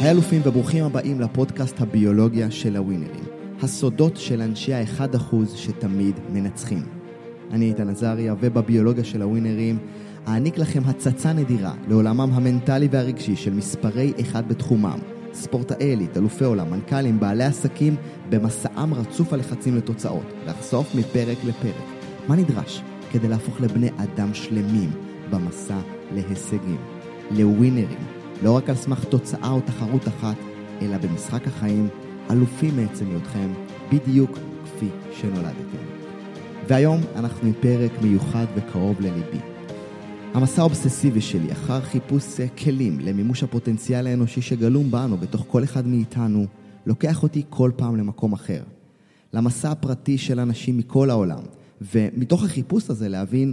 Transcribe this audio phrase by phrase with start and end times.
[0.00, 3.24] היי אלופים וברוכים הבאים לפודקאסט הביולוגיה של הווינרים.
[3.62, 6.82] הסודות של אנשי האחד אחוז שתמיד מנצחים.
[7.50, 9.78] אני איתן עזריה, ובביולוגיה של הווינרים
[10.28, 14.98] אעניק לכם הצצה נדירה לעולמם המנטלי והרגשי של מספרי אחד בתחומם.
[15.32, 17.96] ספורטאי עילית, אלופי עולם, מנכ"לים, בעלי עסקים,
[18.30, 21.84] במסעם רצוף הלחצים לתוצאות, לחשוף מפרק לפרק.
[22.28, 22.82] מה נדרש
[23.12, 24.90] כדי להפוך לבני אדם שלמים
[25.30, 25.78] במסע
[26.14, 26.78] להישגים,
[27.30, 30.36] לווינרים, לא רק על סמך תוצאה או תחרות אחת,
[30.82, 31.88] אלא במשחק החיים,
[32.30, 33.52] אלופים מעצם היותכם,
[33.92, 35.78] בדיוק כפי שנולדתם.
[36.68, 39.38] והיום אנחנו עם פרק מיוחד וקרוב לליבי.
[40.34, 46.46] המסע האובססיבי שלי אחר חיפוש כלים למימוש הפוטנציאל האנושי שגלום בנו, בתוך כל אחד מאיתנו,
[46.86, 48.62] לוקח אותי כל פעם למקום אחר.
[49.32, 51.42] למסע הפרטי של אנשים מכל העולם,
[51.94, 53.52] ומתוך החיפוש הזה להבין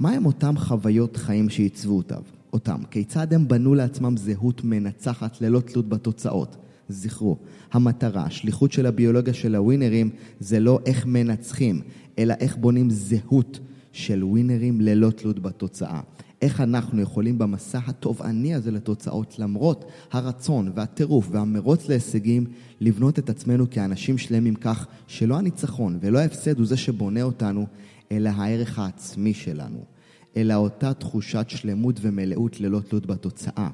[0.00, 2.20] מהם אותם חוויות חיים שעיצבו אותם,
[2.56, 6.56] אותם, כיצד הם בנו לעצמם זהות מנצחת ללא תלות בתוצאות.
[6.88, 7.36] זכרו,
[7.72, 11.80] המטרה, השליחות של הביולוגיה של הווינרים זה לא איך מנצחים,
[12.18, 13.60] אלא איך בונים זהות
[13.92, 16.00] של ווינרים ללא תלות בתוצאה.
[16.42, 22.46] איך אנחנו יכולים במסע התובעני הזה לתוצאות, למרות הרצון והטירוף והמרוץ להישגים,
[22.80, 27.66] לבנות את עצמנו כאנשים שלמים כך שלא הניצחון ולא ההפסד הוא זה שבונה אותנו,
[28.12, 29.95] אלא הערך העצמי שלנו.
[30.36, 33.68] אלא אותה תחושת שלמות ומלאות ללא תלות בתוצאה.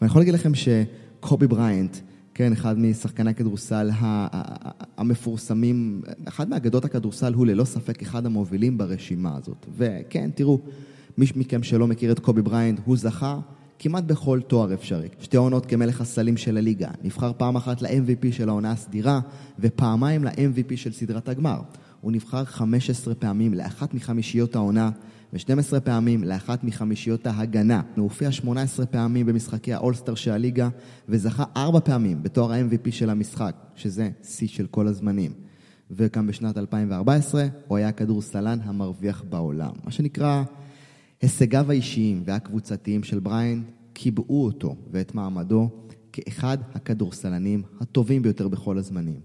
[0.00, 1.96] ואני יכול להגיד לכם שקובי בריינט,
[2.34, 3.90] כן, אחד משחקני הכדורסל
[4.96, 9.66] המפורסמים, אחד מאגדות הכדורסל הוא ללא ספק אחד המובילים ברשימה הזאת.
[9.76, 10.60] וכן, תראו,
[11.18, 13.38] מי מכם שלא מכיר את קובי בריינט, הוא זכה
[13.78, 15.08] כמעט בכל תואר אפשרי.
[15.20, 19.20] שתי עונות כמלך הסלים של הליגה, נבחר פעם אחת ל-MVP של העונה הסדירה,
[19.58, 21.60] ופעמיים ל-MVP של סדרת הגמר.
[22.00, 24.90] הוא נבחר 15 פעמים לאחת מחמישיות העונה,
[25.32, 27.82] ו-12 פעמים לאחת מחמישיות ההגנה.
[27.96, 30.68] הוא הופיע 18 פעמים במשחקי האולסטר של הליגה,
[31.08, 35.32] וזכה 4 פעמים בתואר ה-MVP של המשחק, שזה שיא של כל הזמנים.
[35.90, 39.72] וגם בשנת 2014 הוא היה הכדורסלן המרוויח בעולם.
[39.84, 40.42] מה שנקרא,
[41.22, 45.68] הישגיו האישיים והקבוצתיים של בריין קיבעו אותו ואת מעמדו
[46.12, 49.20] כאחד הכדורסלנים הטובים ביותר בכל הזמנים.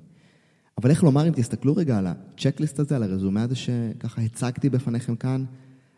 [0.78, 5.16] אבל איך לומר, אם תסתכלו רגע על הצ'קליסט הזה, על הרזומה הזה שככה הצגתי בפניכם
[5.16, 5.44] כאן,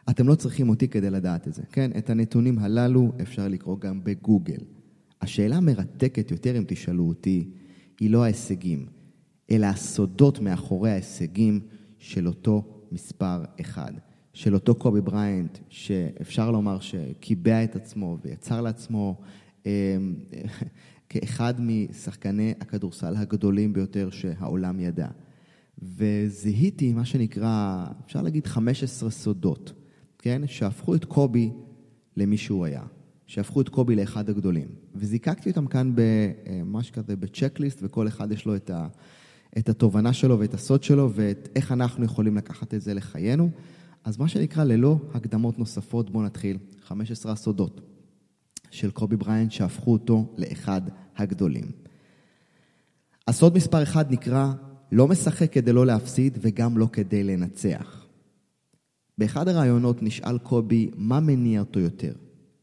[0.10, 1.92] אתם לא צריכים אותי כדי לדעת את זה, כן?
[1.98, 4.60] את הנתונים הללו אפשר לקרוא גם בגוגל.
[5.22, 7.50] השאלה המרתקת יותר, אם תשאלו אותי,
[8.00, 8.86] היא לא ההישגים,
[9.52, 11.60] אלא הסודות מאחורי ההישגים
[11.98, 13.92] של אותו מספר אחד.
[14.34, 19.22] של אותו קובי בריינט, שאפשר לומר שקיבע את עצמו ויצר לעצמו
[19.66, 19.98] אה,
[21.10, 25.08] כאחד משחקני הכדורסל הגדולים ביותר שהעולם ידע.
[25.82, 29.74] וזיהיתי מה שנקרא, אפשר להגיד 15 סודות,
[30.20, 30.42] כן?
[30.48, 31.52] שהפכו את קובי
[32.18, 32.84] למי שהוא היה.
[33.30, 34.68] שהפכו את קובי לאחד הגדולים.
[34.96, 38.88] וזיקקתי אותם כאן במשהו כזה, בצ'קליסט, וכל אחד יש לו את, ה,
[39.58, 43.50] את התובנה שלו ואת הסוד שלו, ואת איך אנחנו יכולים לקחת את זה לחיינו.
[44.04, 46.58] אז מה שנקרא, ללא הקדמות נוספות, בואו נתחיל.
[46.82, 47.82] 15 הסודות
[48.72, 50.82] של קובי בריינט שהפכו אותו לאחד
[51.18, 51.72] הגדולים.
[53.28, 54.52] הסוד מספר אחד נקרא
[54.92, 57.99] לא משחק כדי לא להפסיד וגם לא כדי לנצח.
[59.20, 62.14] באחד הראיונות נשאל קובי מה מניע אותו יותר,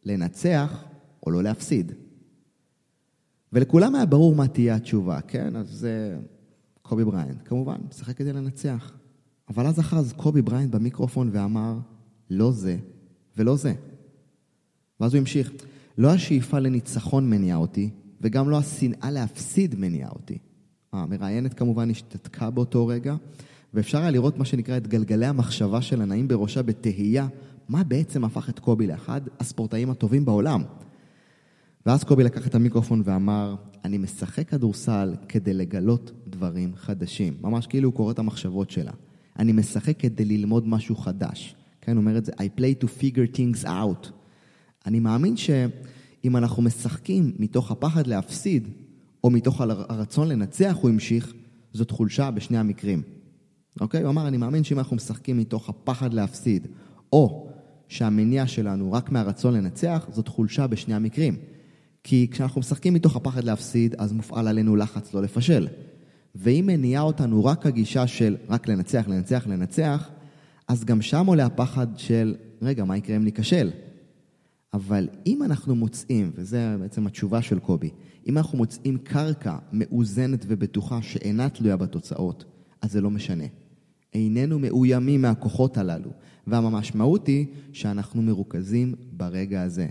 [0.05, 0.85] לנצח
[1.27, 1.93] או לא להפסיד.
[3.53, 5.57] ולכולם היה ברור מה תהיה התשובה, כן?
[5.57, 6.19] אז זה
[6.83, 8.93] קובי בריינט, כמובן, משחק כדי לנצח.
[9.49, 11.79] אבל אז אחז קובי בריינט במיקרופון ואמר,
[12.31, 12.77] לא זה
[13.37, 13.75] ולא זה.
[15.01, 15.53] ואז הוא המשיך,
[15.99, 17.91] לא השאיפה לניצחון מניעה אותי,
[18.21, 20.39] וגם לא השנאה להפסיד מניעה אותי.
[20.93, 23.17] המראיינת כמובן השתתקה באותו רגע,
[23.77, 27.29] ואפשר היה לראות מה שנקרא את גלגלי המחשבה של הנעים בראשה בתהייה,
[27.69, 30.63] מה בעצם הפך את קובי לאחד הספורטאים הטובים בעולם.
[31.87, 33.55] ואז קובי לקח את המיקרופון ואמר,
[33.85, 37.37] אני משחק כדורסל כדי לגלות דברים חדשים.
[37.41, 38.93] ממש כאילו הוא קורא את המחשבות שלה.
[39.39, 41.57] אני משחק כדי ללמוד משהו חדש.
[41.81, 44.09] כן, אומר את זה, I play to figure things out.
[44.87, 48.69] אני מאמין שאם אנחנו משחקים מתוך הפחד להפסיד,
[49.25, 51.33] או מתוך הרצון לנצח, הוא המשיך,
[51.73, 53.03] זאת חולשה בשני המקרים.
[53.81, 54.03] אוקיי?
[54.03, 56.67] הוא אמר, אני מאמין שאם אנחנו משחקים מתוך הפחד להפסיד,
[57.13, 57.49] או
[57.89, 61.37] שהמניע שלנו רק מהרצון לנצח, זאת חולשה בשני המקרים.
[62.05, 65.69] כי כשאנחנו משחקים מתוך הפחד להפסיד, אז מופעל עלינו לחץ לא לפשל.
[66.35, 70.11] ואם מניעה אותנו רק הגישה של רק לנצח, לנצח, לנצח,
[70.69, 73.71] אז גם שם עולה הפחד של, רגע, מה יקרה אם ניכשל?
[74.75, 77.91] אבל אם אנחנו מוצאים, וזה בעצם התשובה של קובי,
[78.29, 82.45] אם אנחנו מוצאים קרקע מאוזנת ובטוחה שאינה תלויה בתוצאות,
[82.83, 83.45] אז זה לא משנה.
[84.15, 86.11] איננו מאוימים מהכוחות הללו,
[86.47, 89.87] והמשמעות היא שאנחנו מרוכזים ברגע הזה.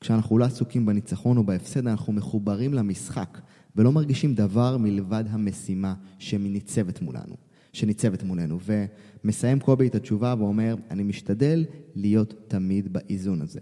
[0.00, 3.40] כשאנחנו לא עסוקים בניצחון או בהפסד, אנחנו מחוברים למשחק,
[3.76, 7.36] ולא מרגישים דבר מלבד המשימה שניצבת מולנו,
[7.72, 8.58] שניצבת מולנו.
[9.24, 11.64] ומסיים קובי את התשובה ואומר, אני משתדל
[11.94, 13.60] להיות תמיד באיזון הזה.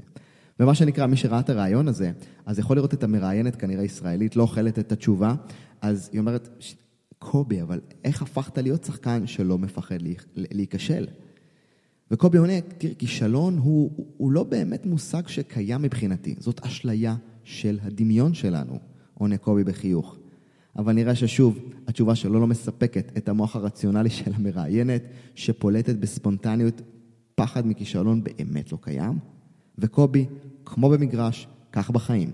[0.60, 2.12] ומה שנקרא, מי שראה את הרעיון הזה,
[2.46, 5.34] אז יכול לראות את המראיינת, כנראה ישראלית, לא אוכלת את התשובה,
[5.81, 6.48] אז היא אומרת,
[7.22, 9.99] קובי, אבל איך הפכת להיות שחקן שלא מפחד
[10.34, 11.06] להיכשל?
[12.11, 18.34] וקובי עונה, תראה, כישלון הוא, הוא לא באמת מושג שקיים מבחינתי, זאת אשליה של הדמיון
[18.34, 18.78] שלנו,
[19.14, 20.17] עונה קובי בחיוך.
[20.76, 25.02] אבל נראה ששוב, התשובה שלו לא מספקת את המוח הרציונלי של המראיינת,
[25.34, 26.82] שפולטת בספונטניות
[27.34, 29.19] פחד מכישלון באמת לא קיים.
[29.78, 30.26] וקובי,
[30.64, 32.31] כמו במגרש, כך בחיים.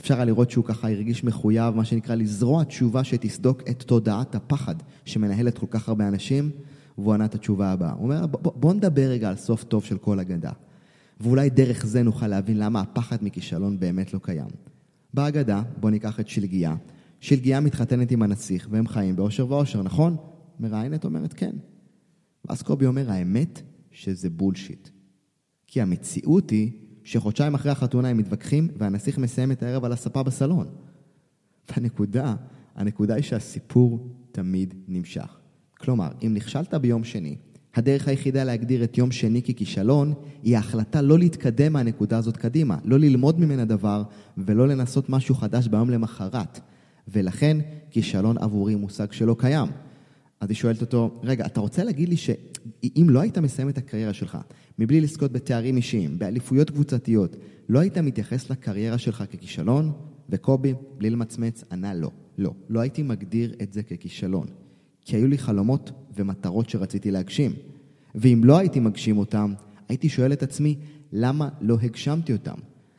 [0.00, 4.74] אפשר היה לראות שהוא ככה הרגיש מחויב, מה שנקרא, לזרוע תשובה שתסדוק את תודעת הפחד
[5.04, 6.50] שמנהלת כל כך הרבה אנשים,
[6.98, 7.92] והוא ענה את התשובה הבאה.
[7.92, 10.52] הוא אומר, בוא, נדבר רגע על סוף טוב של כל אגדה.
[11.20, 14.50] ואולי דרך זה נוכל להבין למה הפחד מכישלון באמת לא קיים.
[15.14, 16.74] בהגדה, בוא ניקח את שלגיה.
[17.20, 20.16] שלגיה מתחתנת עם הנסיך, והם חיים באושר ואושר, נכון?
[20.60, 21.56] מראיינת אומרת כן.
[22.44, 24.88] ואז קובי אומר, האמת שזה בולשיט.
[25.66, 26.72] כי המציאות היא
[27.04, 30.66] שחודשיים אחרי החתונה הם מתווכחים, והנסיך מסיים את הערב על הספה בסלון.
[31.70, 32.34] והנקודה,
[32.76, 35.38] הנקודה היא שהסיפור תמיד נמשך.
[35.78, 37.36] כלומר, אם נכשלת ביום שני,
[37.74, 42.98] הדרך היחידה להגדיר את יום שני ככישלון, היא ההחלטה לא להתקדם מהנקודה הזאת קדימה, לא
[42.98, 44.02] ללמוד ממנה דבר,
[44.38, 46.60] ולא לנסות משהו חדש ביום למחרת.
[47.08, 47.56] ולכן,
[47.90, 49.68] כישלון עבורי מושג שלא קיים.
[50.40, 54.12] אז היא שואלת אותו, רגע, אתה רוצה להגיד לי שאם לא היית מסיים את הקריירה
[54.12, 54.38] שלך,
[54.78, 57.36] מבלי לזכות בתארים אישיים, באליפויות קבוצתיות,
[57.68, 59.92] לא היית מתייחס לקריירה שלך ככישלון?
[60.30, 62.10] וקובי, בלי למצמץ, ענה לא.
[62.38, 64.46] לא, לא הייתי מגדיר את זה ככישלון.
[65.04, 67.52] כי היו לי חלומות ומטרות שרציתי להגשים.
[68.14, 69.54] ואם לא הייתי מגשים אותם,
[69.88, 70.76] הייתי שואל את עצמי,
[71.12, 72.54] למה לא הגשמתי אותם?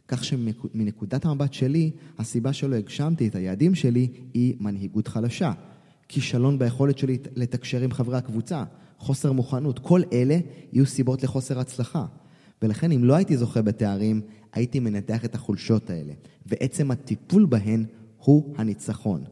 [0.08, 5.52] כך שמנקודת המבט שלי, הסיבה שלא הגשמתי את היעדים שלי היא מנהיגות חלשה.
[6.12, 8.64] כישלון ביכולת שלי לתקשר עם חברי הקבוצה,
[8.98, 10.40] חוסר מוכנות, כל אלה
[10.74, 12.06] יהיו סיבות לחוסר הצלחה.
[12.62, 14.22] ולכן אם לא הייתי זוכה בתארים,
[14.54, 16.14] הייתי מנתח את החולשות האלה.
[16.46, 17.86] ועצם הטיפול בהן
[18.18, 19.24] הוא הניצחון.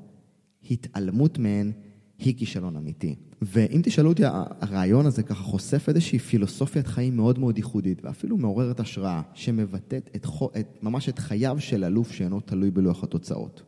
[0.71, 1.71] התעלמות מהן
[2.19, 3.15] היא כישלון אמיתי.
[3.41, 8.79] ואם תשאלו אותי, הרעיון הזה ככה חושף איזושהי פילוסופיית חיים מאוד מאוד ייחודית, ואפילו מעוררת
[8.79, 10.27] השראה, שמבטאת את,
[10.59, 13.61] את, ממש את חייו של אלוף שאינו תלוי בלוח התוצאות.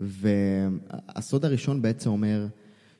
[0.00, 2.46] והסוד הראשון בעצם אומר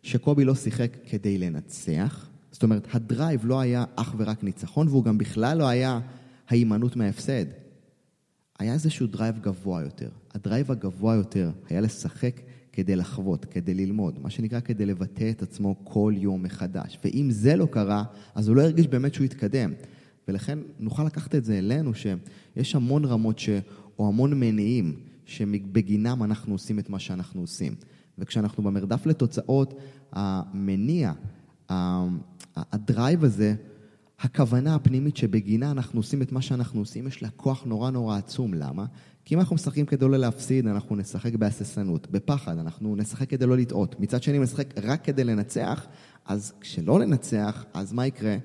[0.03, 5.19] שקובי לא שיחק כדי לנצח, זאת אומרת, הדרייב לא היה אך ורק ניצחון, והוא גם
[5.19, 6.01] בכלל לא היה
[6.49, 7.45] ההימנעות מההפסד.
[8.59, 10.09] היה איזשהו drive גבוה יותר.
[10.35, 12.41] ה drive הגבוה יותר היה לשחק
[12.73, 16.99] כדי לחוות, כדי ללמוד, מה שנקרא כדי לבטא את עצמו כל יום מחדש.
[17.05, 18.05] ואם זה לא קרה,
[18.35, 19.73] אז הוא לא הרגיש באמת שהוא התקדם.
[20.29, 23.49] ולכן נוכל לקחת את זה אלינו, שיש המון רמות ש...
[23.99, 24.97] או המון מניעים
[25.27, 27.75] שבגינם אנחנו עושים את מה שאנחנו עושים.
[28.19, 29.75] וכשאנחנו במרדף לתוצאות,
[30.13, 31.13] המניע,
[32.57, 33.55] ה drive הזה,
[34.21, 38.55] הכוונה הפנימית שבגינה אנחנו עושים את מה שאנחנו עושים, יש לה כוח נורא נורא עצום.
[38.55, 38.85] למה?
[39.25, 43.57] כי אם אנחנו משחקים כדי לא להפסיד, אנחנו נשחק בהססנות, בפחד, אנחנו נשחק כדי לא
[43.57, 44.01] לטעות.
[44.01, 45.87] מצד שני, נשחק רק כדי לנצח,
[46.25, 48.37] אז כשלא לנצח, אז מה יקרה?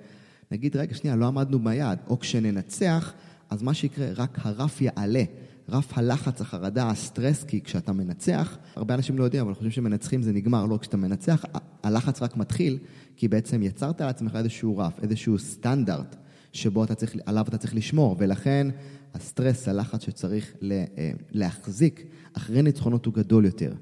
[0.52, 2.00] נגיד, רגע, שנייה, לא עמדנו ביעד.
[2.08, 3.14] או כשננצח,
[3.50, 5.24] אז מה שיקרה, רק הרף יעלה.
[5.72, 10.34] רף הלחץ, החרדה, הסטרס, כי כשאתה מנצח, הרבה אנשים לא יודעים, אבל חושבים שמנצחים זה
[10.34, 10.66] נגמר.
[10.66, 11.46] לא, כשאתה מנצח,
[11.84, 12.78] הלחץ רק מתחיל,
[13.16, 16.16] כי בעצם יצרת לעצמך איזשהו רף, איזשהו סטנדרט,
[16.54, 18.68] שבו אתה צריך, עליו אתה צריך לשמור, ולכן
[19.14, 23.74] הסטרס, הלחץ שצריך אה, להחזיק אחרי ניצחונות הוא גדול יותר.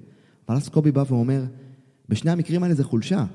[0.47, 1.43] אבל אז קובי בא ואומר,
[2.09, 3.25] בשני המקרים האלה זה חולשה.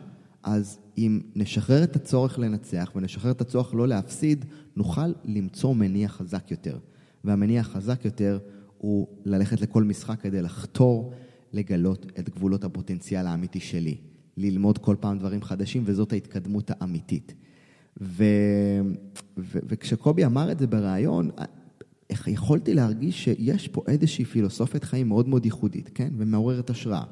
[0.42, 4.44] אז אם נשחרר את הצורך לנצח ונשחרר את הצורך לא להפסיד,
[4.76, 6.78] נוכל למצוא מניע חזק יותר.
[7.24, 8.38] והמניע החזק יותר
[8.78, 11.12] הוא ללכת לכל משחק כדי לחתור
[11.52, 13.96] לגלות את גבולות הפוטנציאל האמיתי שלי.
[14.36, 17.34] ללמוד כל פעם דברים חדשים, וזאת ההתקדמות האמיתית.
[18.00, 18.24] ו...
[19.38, 19.58] ו...
[19.68, 21.30] וכשקובי אמר את זה בריאיון,
[22.10, 26.08] איך יכולתי להרגיש שיש פה איזושהי פילוסופיית חיים מאוד מאוד ייחודית, כן?
[26.16, 27.02] ומעוררת השראה,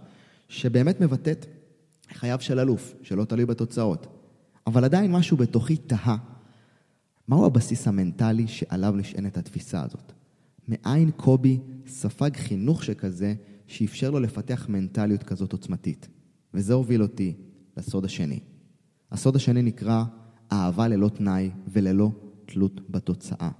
[0.49, 1.47] שבאמת מבטאת
[2.13, 4.07] חייו של אלוף, שלא תלוי בתוצאות.
[4.67, 6.17] אבל עדיין משהו בתוכי תהה.
[7.31, 10.13] מהו הבסיס המנטלי שעליו נשענת התפיסה הזאת?
[10.69, 13.35] מאין קובי ספג חינוך שכזה
[13.67, 16.09] שאפשר לו לפתח מנטליות כזאת עוצמתית?
[16.55, 17.35] וזה הוביל אותי
[17.77, 18.41] לסוד השני.
[19.13, 20.05] הסוד השני נקרא
[20.53, 22.11] אהבה ללא תנאי וללא
[22.45, 23.51] תלות בתוצאה.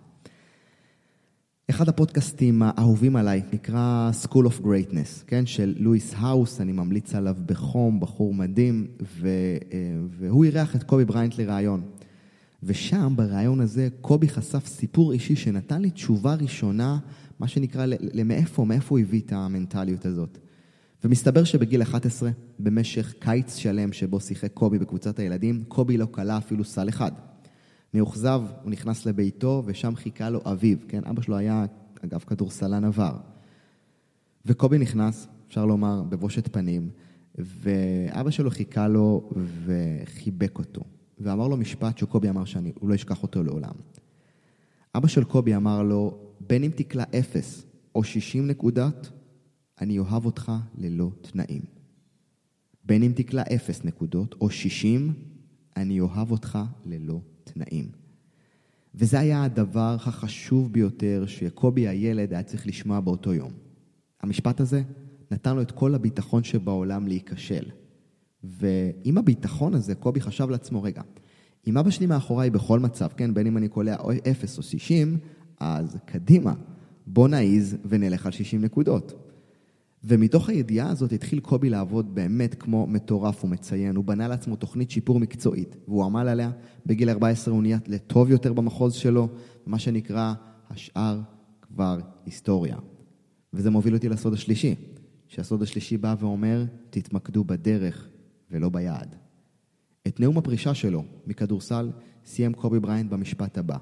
[1.71, 7.37] אחד הפודקאסטים האהובים עליי נקרא School of Greatness, כן, של לואיס האוס, אני ממליץ עליו
[7.47, 9.29] בחום, בחור מדהים, ו,
[9.73, 11.83] אה, והוא אירח את קובי בריינט לראיון.
[12.63, 16.99] ושם, בריאיון הזה, קובי חשף סיפור אישי שנתן לי תשובה ראשונה
[17.41, 20.39] מה שנקרא, למאיפה, מאיפה הוא הביא את המנטליות הזאת.
[21.05, 26.65] ומסתבר שבגיל 11, במשך קיץ שלם שבו שיחק קובי בקבוצת הילדים, קובי לא כלה אפילו
[26.65, 27.13] סל אחד.
[27.95, 31.01] מאוכזב, הוא נכנס לביתו, ושם חיכה לו אביו, כן?
[31.05, 31.65] אבא שלו היה,
[32.05, 33.17] אגב, כדורסלן עבר.
[34.47, 36.91] וקובי נכנס, אפשר לומר, בבושת פנים,
[37.39, 39.31] ואבא שלו חיכה לו
[39.65, 40.85] וחיבק אותו,
[41.21, 43.75] ואמר לו משפט שקובי אמר שהוא לא ישכח אותו לעולם.
[44.95, 49.11] אבא של קובי אמר לו, בין אם תקלע אפס או שישים נקודות,
[49.81, 51.63] אני אוהב אותך ללא תנאים.
[52.85, 55.13] בין אם תקלע אפס נקודות או שישים,
[55.77, 57.89] אני אוהב אותך ללא תנאים.
[58.95, 63.53] וזה היה הדבר החשוב ביותר שקובי הילד היה צריך לשמוע באותו יום.
[64.21, 64.83] המשפט הזה
[65.31, 67.65] נתן לו את כל הביטחון שבעולם להיכשל.
[68.45, 71.03] ועם הביטחון הזה, קובי חשב לעצמו, רגע,
[71.67, 73.97] אם אבא שלי מאחוריי בכל מצב, כן, בין אם אני קולע
[74.31, 75.19] 0 או 60,
[75.61, 76.55] אז קדימה,
[77.07, 79.31] בוא נעיז ונלך על 60 נקודות.
[80.05, 83.97] ומתוך הידיעה הזאת התחיל קובי לעבוד באמת כמו מטורף ומציין.
[83.97, 86.51] הוא בנה לעצמו תוכנית שיפור מקצועית, והוא עמל עליה.
[86.87, 89.29] בגיל 14 הוא נהיה לטוב יותר במחוז שלו,
[89.67, 90.33] מה שנקרא,
[90.71, 91.21] השאר
[91.63, 92.77] כבר היסטוריה.
[93.53, 94.75] וזה מוביל אותי לסוד השלישי,
[95.29, 98.09] שהסוד השלישי בא ואומר, תתמקדו בדרך
[98.51, 99.17] ולא ביעד.
[100.07, 101.91] את נאום הפרישה שלו מכדורסל
[102.25, 103.77] סיים קובי בריינט במשפט הבא: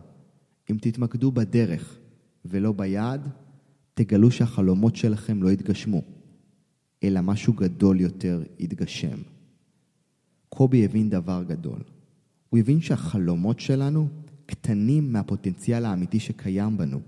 [0.71, 1.99] אם תתמקדו בדרך
[2.45, 3.29] ולא ביעד,
[3.95, 6.03] תגלו שהחלומות שלכם לא יתגשמו,
[7.05, 9.19] אלא משהו גדול יותר יתגשם.
[10.49, 11.81] קובי הבין דבר גדול.
[12.49, 14.09] הוא הבין שהחלומות שלנו
[14.47, 17.01] קטנים מהפוטנציאל האמיתי שקיים בנו.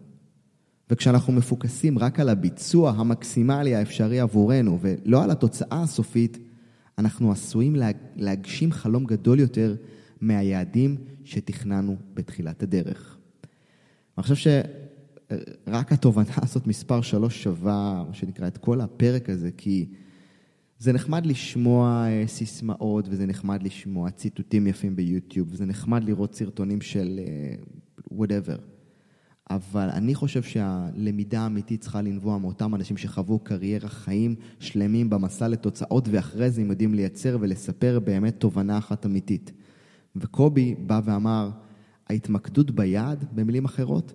[0.90, 6.38] וכשאנחנו מפוקסים רק על הביצוע המקסימלי האפשרי עבורנו ולא על התוצאה הסופית,
[6.98, 7.76] אנחנו עשויים
[8.16, 9.76] להגשים חלום גדול יותר
[10.20, 13.18] מהיעדים שתכננו בתחילת הדרך.
[14.18, 14.34] אני חושב
[15.66, 19.86] שרק התובנה הזאת מספר שלוש שווה, מה שנקרא, את כל הפרק הזה, כי
[20.78, 26.80] זה נחמד לשמוע אה, סיסמאות, וזה נחמד לשמוע ציטוטים יפים ביוטיוב, וזה נחמד לראות סרטונים
[26.80, 27.54] של אה,
[28.12, 28.69] whatever.
[29.50, 36.08] אבל אני חושב שהלמידה האמיתית צריכה לנבוע מאותם אנשים שחוו קריירה חיים שלמים במסע לתוצאות,
[36.10, 39.52] ואחרי זה הם יודעים לייצר ולספר באמת תובנה אחת אמיתית.
[40.16, 41.50] וקובי בא ואמר,
[42.08, 44.12] ההתמקדות ביעד, במילים אחרות,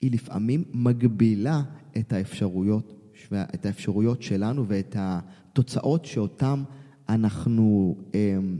[0.00, 1.62] היא לפעמים מגבילה
[1.98, 2.92] את האפשרויות,
[3.32, 6.62] את האפשרויות שלנו ואת התוצאות שאותן
[7.08, 8.58] אנחנו אמ,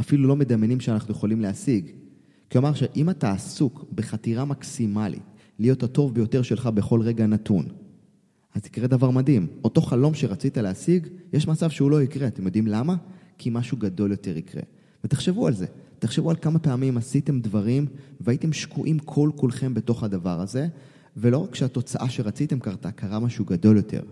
[0.00, 1.90] אפילו לא מדמיינים שאנחנו יכולים להשיג.
[2.52, 5.22] כלומר שאם אתה עסוק בחתירה מקסימלית
[5.58, 7.66] להיות הטוב ביותר שלך בכל רגע נתון.
[8.54, 9.46] אז יקרה דבר מדהים.
[9.64, 12.26] אותו חלום שרצית להשיג, יש מצב שהוא לא יקרה.
[12.26, 12.96] אתם יודעים למה?
[13.38, 14.62] כי משהו גדול יותר יקרה.
[15.04, 15.66] ותחשבו על זה.
[15.98, 17.86] תחשבו על כמה פעמים עשיתם דברים
[18.20, 20.68] והייתם שקועים כל כולכם בתוך הדבר הזה,
[21.16, 24.02] ולא רק שהתוצאה שרציתם קרתה, קרה משהו גדול יותר.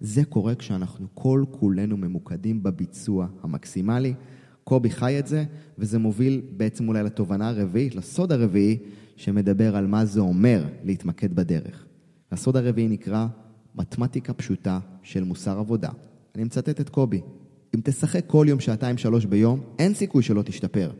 [0.00, 4.14] זה קורה כשאנחנו כל כולנו ממוקדים בביצוע המקסימלי.
[4.64, 5.44] קובי חי את זה,
[5.78, 8.78] וזה מוביל בעצם אולי לתובנה הרביעית, לסוד הרביעי,
[9.16, 11.86] שמדבר על מה זה אומר להתמקד בדרך.
[12.32, 13.26] הסוד הרביעי נקרא
[13.74, 15.90] מתמטיקה פשוטה של מוסר עבודה.
[16.34, 17.20] אני מצטט את קובי.
[17.74, 20.90] אם תשחק כל יום שעתיים-שלוש ביום, אין סיכוי שלא תשתפר.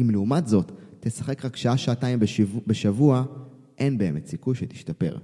[0.00, 3.24] אם לעומת זאת, תשחק רק שעה-שעתיים בשבוע, בשבוע,
[3.78, 5.16] אין באמת סיכוי שתשתפר.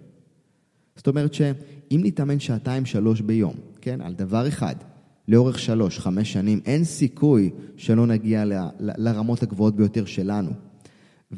[0.96, 4.74] זאת אומרת שאם נתאמן שעתיים-שלוש ביום, כן, על דבר אחד,
[5.28, 10.50] לאורך שלוש, חמש שנים, אין סיכוי שלא נגיע ל, ל, לרמות הגבוהות ביותר שלנו.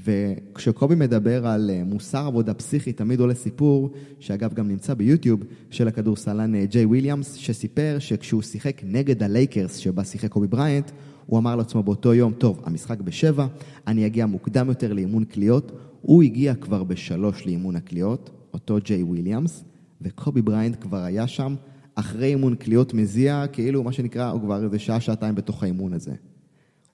[0.05, 5.89] וכשקובי מדבר על אה, מוסר עבודה פסיכי, תמיד עולה סיפור, שאגב גם נמצא ביוטיוב, של
[5.89, 10.91] הכדורסלן אה, ג'יי וויליאמס, שסיפר שכשהוא שיחק נגד הלייקרס, שבה שיחק קובי בריינט,
[11.27, 13.47] הוא אמר לעצמו באותו יום, טוב, המשחק בשבע,
[13.87, 15.73] אני אגיע מוקדם יותר לאימון קליעות.
[16.01, 19.65] הוא הגיע כבר בשלוש לאימון הקליעות, אותו ג'יי וויליאמס,
[20.03, 21.55] וקובי בריינט כבר היה שם
[21.95, 26.13] אחרי אימון קליעות מזיע, כאילו מה שנקרא, הוא כבר איזה שעה, שעתיים בתוך האימון הזה.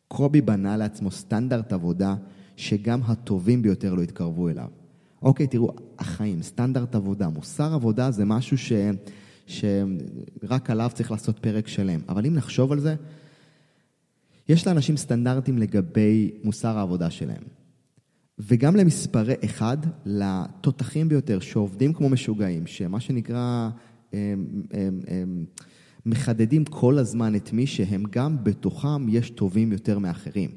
[0.09, 2.14] קובי בנה לעצמו סטנדרט עבודה
[2.56, 4.68] שגם הטובים ביותר לא יתקרבו אליו.
[5.23, 8.73] אוקיי, תראו, החיים, סטנדרט עבודה, מוסר עבודה זה משהו ש...
[9.47, 12.00] שרק עליו צריך לעשות פרק שלם.
[12.09, 12.94] אבל אם נחשוב על זה,
[14.49, 17.42] יש לאנשים סטנדרטים לגבי מוסר העבודה שלהם.
[18.38, 23.71] וגם למספרי אחד, לתותחים ביותר, שעובדים כמו משוגעים, שמה שנקרא,
[24.12, 25.44] הם, הם, הם,
[26.06, 30.50] מחדדים כל הזמן את מי שהם גם בתוכם יש טובים יותר מאחרים.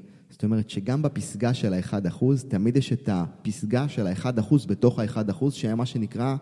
[0.46, 5.86] אומרת שגם בפסגה של ה-1%, תמיד יש את הפסגה של ה-1% בתוך ה-1%, שהם מה
[5.86, 6.36] שנקרא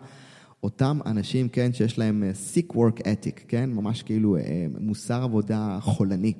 [0.62, 5.78] אותם אנשים, כן, שיש להם אה, sick work ethic, כן, ממש כאילו אה, מוסר עבודה
[5.80, 6.32] חולני.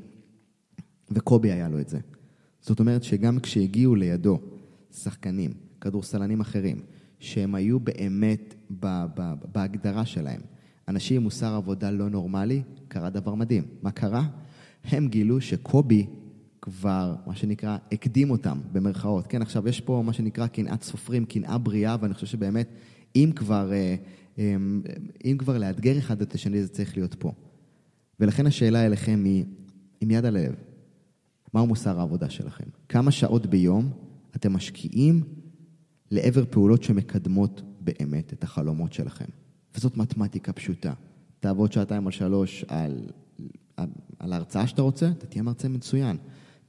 [1.11, 1.99] וקובי היה לו את זה.
[2.61, 4.39] זאת אומרת שגם כשהגיעו לידו
[4.93, 6.83] שחקנים, כדורסלנים אחרים,
[7.19, 10.41] שהם היו באמת ב- ב- בהגדרה שלהם.
[10.89, 13.65] אנשים עם מוסר עבודה לא נורמלי, קרה דבר מדהים.
[13.83, 14.27] מה קרה?
[14.85, 16.07] הם גילו שקובי
[16.65, 19.27] כבר, מה שנקרא, הקדים אותם, במרכאות.
[19.27, 22.69] כן, עכשיו יש פה מה שנקרא קנאת סופרים, קנאה בריאה, ואני חושב שבאמת,
[23.17, 23.95] אם כבר, אה,
[24.39, 24.83] אמ,
[25.25, 27.33] אם כבר לאתגר אחד את השני, זה צריך להיות פה.
[28.21, 29.45] ולכן השאלה אליכם היא,
[30.01, 30.55] עם יד על הלב,
[31.55, 32.65] מהו מוסר העבודה שלכם?
[32.89, 33.91] כמה שעות ביום
[34.37, 35.23] אתם משקיעים
[36.11, 39.29] לעבר פעולות שמקדמות באמת את החלומות שלכם?
[39.75, 40.93] וזאת מתמטיקה פשוטה.
[41.41, 43.07] תעבוד שעתיים או שלוש על,
[43.77, 46.17] על, על ההרצאה שאתה רוצה, אתה תהיה מרצה מצוין.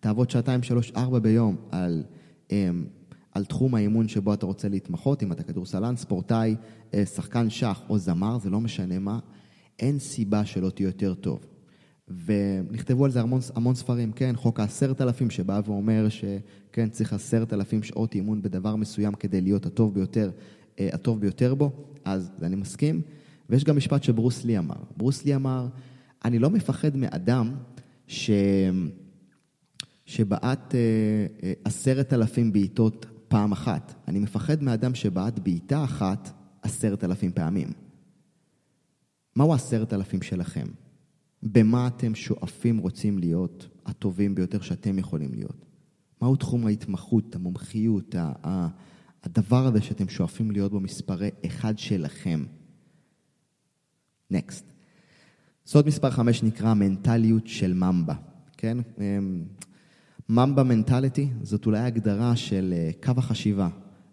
[0.05, 2.03] תעבוד שעתיים, שלוש, ארבע ביום על,
[2.51, 2.85] אמ,
[3.31, 6.55] על תחום האימון שבו אתה רוצה להתמחות, אם אתה כדורסלן, ספורטאי,
[6.93, 9.19] אה, שחקן שח או זמר, זה לא משנה מה,
[9.79, 11.39] אין סיבה שלא תהיה יותר טוב.
[12.25, 17.53] ונכתבו על זה המון, המון ספרים, כן, חוק העשרת אלפים שבא ואומר שכן, צריך עשרת
[17.53, 20.31] אלפים שעות אימון בדבר מסוים כדי להיות הטוב ביותר,
[20.79, 21.71] אה, הטוב ביותר בו,
[22.03, 23.01] אז אני מסכים.
[23.49, 24.79] ויש גם משפט שברוס לי אמר.
[24.97, 25.67] ברוס לי אמר,
[26.25, 27.55] אני לא מפחד מאדם
[28.07, 28.29] ש...
[30.05, 30.79] שבעט אה,
[31.43, 33.93] אה, עשרת אלפים בעיטות פעם אחת.
[34.07, 36.31] אני מפחד מאדם שבעט בעיטה אחת
[36.61, 37.67] עשרת אלפים פעמים.
[39.35, 40.65] מהו עשרת אלפים שלכם?
[41.43, 45.65] במה אתם שואפים רוצים להיות הטובים ביותר שאתם יכולים להיות?
[46.21, 48.15] מהו תחום ההתמחות, המומחיות,
[49.23, 52.43] הדבר הזה שאתם שואפים להיות בו מספרי אחד שלכם?
[54.31, 54.65] Next.
[55.65, 58.13] סוד מספר חמש נקרא מנטליות של ממבה,
[58.57, 58.77] כן?
[60.29, 63.69] Mamba mentality זאת אולי הגדרה של אה, קו החשיבה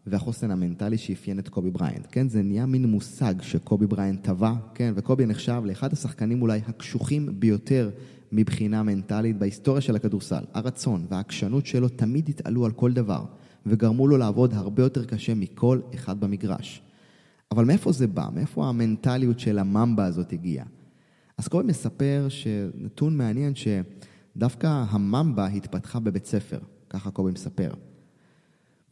[0.06, 2.28] והחוסן המנטלי שאפיין את קובי בריינט, כן?
[2.28, 4.92] זה נהיה מין מושג שקובי בריינט טבע, כן?
[4.96, 7.90] וקובי נחשב לאחד השחקנים אולי הקשוחים ביותר
[8.32, 10.44] מבחינה מנטלית בהיסטוריה של הכדורסל.
[10.54, 13.24] הרצון והעקשנות שלו תמיד התעלו על כל דבר,
[13.66, 16.82] וגרמו לו לעבוד הרבה יותר קשה מכל אחד במגרש.
[17.50, 18.28] אבל מאיפה זה בא?
[18.34, 20.66] מאיפה המנטליות של הממבה הזאת הגיעה?
[21.38, 23.54] אז קובי מספר שנתון מעניין
[24.34, 26.58] שדווקא הממבה התפתחה בבית ספר,
[26.90, 27.70] ככה קובי מספר.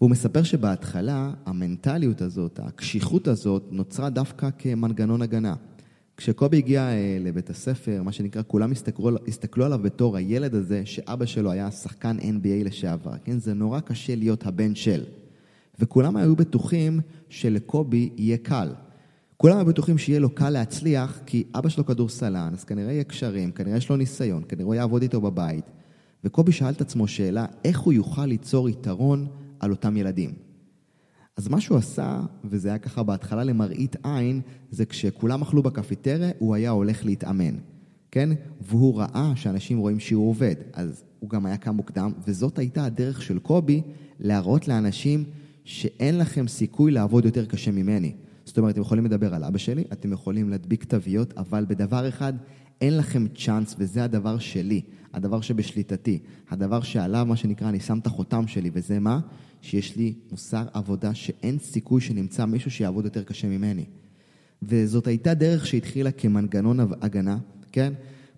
[0.01, 5.55] והוא מספר שבהתחלה המנטליות הזאת, הקשיחות הזאת, נוצרה דווקא כמנגנון הגנה.
[6.17, 11.27] כשקובי הגיע אה, לבית הספר, מה שנקרא, כולם הסתכלו, הסתכלו עליו בתור הילד הזה שאבא
[11.27, 13.39] שלו היה שחקן NBA לשעבר, כן?
[13.39, 15.05] זה נורא קשה להיות הבן של.
[15.79, 18.69] וכולם היו בטוחים שלקובי יהיה קל.
[19.41, 23.77] כולם בטוחים שיהיה לו קל להצליח, כי אבא שלו כדורסלן, אז כנראה יהיה קשרים, כנראה
[23.77, 25.65] יש לו ניסיון, כנראה הוא יעבוד איתו בבית.
[26.25, 29.27] וקובי שאל את עצמו שאלה, איך הוא יוכל ליצור יתרון
[29.61, 30.33] על אותם ילדים?
[31.37, 36.55] אז מה שהוא עשה, וזה היה ככה בהתחלה למראית עין, זה כשכולם אכלו בקפיטריה, הוא
[36.55, 37.55] היה הולך להתאמן,
[38.11, 38.29] כן?
[38.61, 43.23] והוא ראה שאנשים רואים שהוא עובד, אז הוא גם היה קם מוקדם, וזאת הייתה הדרך
[43.23, 43.83] של קובי
[44.19, 45.25] להראות לאנשים
[45.65, 48.13] שאין לכם סיכוי לעבוד יותר קשה ממני.
[48.51, 52.33] זאת אומרת, אתם יכולים לדבר על אבא שלי, אתם יכולים להדביק תוויות, אבל בדבר אחד
[52.81, 54.81] אין לכם צ'אנס, וזה הדבר שלי,
[55.15, 56.19] הדבר שבשליטתי,
[56.51, 59.21] הדבר שעליו, מה שנקרא, אני שם את החותם שלי, וזה מה?
[59.61, 63.85] שיש לי מוסר עבודה שאין סיכוי שנמצא מישהו שיעבוד יותר קשה ממני.
[64.63, 67.39] וזאת הייתה דרך שהתחילה כמנגנון הגנה,
[67.73, 67.93] כן?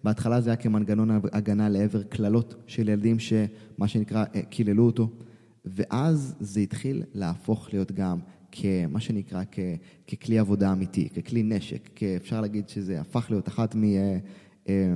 [0.05, 5.11] בהתחלה זה היה כמנגנון הגנה לעבר קללות של ילדים שמה שנקרא אה, קיללו אותו,
[5.65, 8.19] ואז זה התחיל להפוך להיות גם
[8.53, 9.59] כמה שנקרא כ,
[10.07, 13.85] ככלי עבודה אמיתי, ככלי נשק, אפשר להגיד שזה הפך להיות אחת מ...
[13.85, 14.19] אה,
[14.69, 14.95] אה,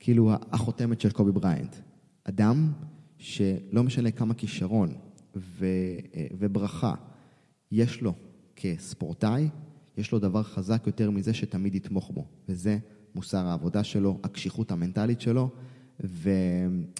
[0.00, 1.76] כאילו החותמת של קובי בריינט.
[2.24, 2.72] אדם
[3.18, 4.94] שלא משנה כמה כישרון
[5.36, 5.66] ו,
[6.14, 6.94] אה, וברכה
[7.72, 8.14] יש לו
[8.56, 9.48] כספורטאי,
[9.96, 12.78] יש לו דבר חזק יותר מזה שתמיד יתמוך בו, וזה
[13.14, 15.50] מוסר העבודה שלו, הקשיחות המנטלית שלו,
[16.04, 16.30] ו,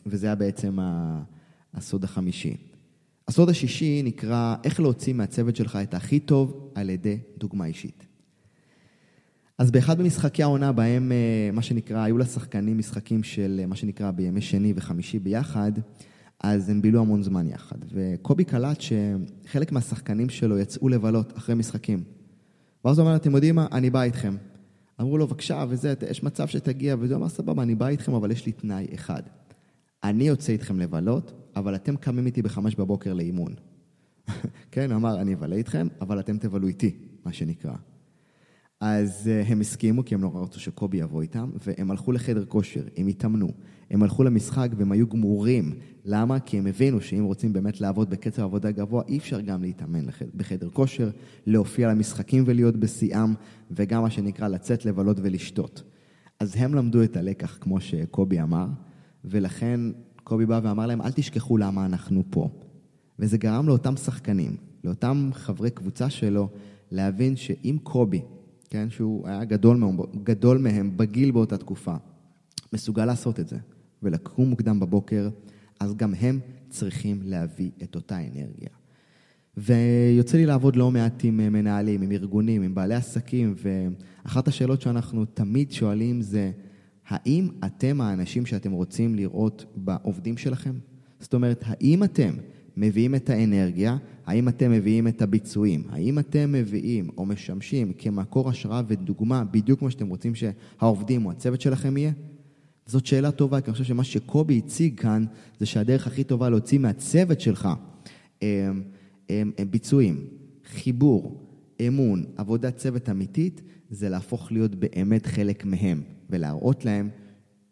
[0.07, 0.79] וזה היה בעצם
[1.75, 2.72] הסוד החמישי.
[3.29, 8.07] הסוד השישי נקרא איך להוציא מהצוות שלך את הכי טוב על ידי דוגמה אישית.
[9.59, 14.11] אז באחד ממשחקי העונה בהם, אה, מה שנקרא, היו לשחקנים משחקים של אה, מה שנקרא
[14.11, 15.73] בימי שני וחמישי ביחד,
[16.41, 17.77] אז הם בילו המון זמן יחד.
[17.93, 22.05] וקובי קלט שחלק מהשחקנים שלו יצאו לבלות אחרי משחקים.
[22.85, 24.37] ואז הוא אמר, אתם יודעים מה, אני בא איתכם.
[25.01, 28.47] אמרו לו, בבקשה, וזה, יש מצב שתגיע, וזה אמר, סבבה, אני בא איתכם, אבל יש
[28.47, 29.23] לי תנאי אחד.
[30.05, 33.55] אני יוצא איתכם לבלות, אבל אתם קמים איתי בחמש בבוקר לאימון.
[34.73, 37.75] כן, אמר, אני אבלה איתכם, אבל אתם תבלו איתי, מה שנקרא.
[38.81, 42.83] אז uh, הם הסכימו, כי הם נורא רצו שקובי יבוא איתם, והם הלכו לחדר כושר,
[42.97, 43.49] הם התאמנו.
[43.91, 45.73] הם הלכו למשחק והם היו גמורים.
[46.05, 46.41] למה?
[46.41, 50.69] כי הם הבינו שאם רוצים באמת לעבוד בקצב עבודה גבוה, אי אפשר גם להתאמן בחדר
[50.71, 51.11] כושר,
[51.47, 53.35] להופיע למשחקים ולהיות בשיאם,
[53.71, 55.83] וגם מה שנקרא לצאת לבלות ולשתות.
[56.41, 58.67] אז הם למדו את הלקח, כמו שקובי אמר,
[59.25, 59.81] ולכן
[60.25, 62.49] קובי בא ואמר להם, אל תשכחו למה אנחנו פה.
[63.19, 66.49] וזה גרם לאותם שחקנים לאותם חברי קבוצה שלו,
[66.91, 68.23] להבין שאם קובי,
[68.71, 71.95] כן, שהוא היה גדול מהם, גדול מהם בגיל באותה תקופה,
[72.73, 73.59] מסוגל לעשות את זה,
[74.03, 75.29] ולקום מוקדם בבוקר,
[75.81, 78.69] אז גם הם צריכים להביא את אותה אנרגיה.
[79.57, 85.25] ויוצא לי לעבוד לא מעט עם מנהלים, עם ארגונים, עם בעלי עסקים, ואחת השאלות שאנחנו
[85.25, 86.51] תמיד שואלים זה,
[87.09, 90.75] האם אתם האנשים שאתם רוצים לראות בעובדים שלכם?
[91.21, 92.35] זאת אומרת, האם אתם
[92.77, 98.83] מביאים את האנרגיה, האם אתם מביאים את הביצועים, האם אתם מביאים או משמשים כמקור השראה
[98.89, 102.13] ודוגמה בדיוק כמו שאתם רוצים שהעובדים או הצוות שלכם יהיה?
[102.87, 105.25] זאת שאלה טובה, כי אני חושב שמה שקובי הציג כאן,
[105.59, 107.69] זה שהדרך הכי טובה להוציא מהצוות שלך
[108.43, 108.83] הם,
[109.29, 110.27] הם, הם ביצועים,
[110.65, 111.41] חיבור,
[111.89, 117.11] אמון, עבודת צוות אמיתית, זה להפוך להיות באמת חלק מהם, ולהראות להם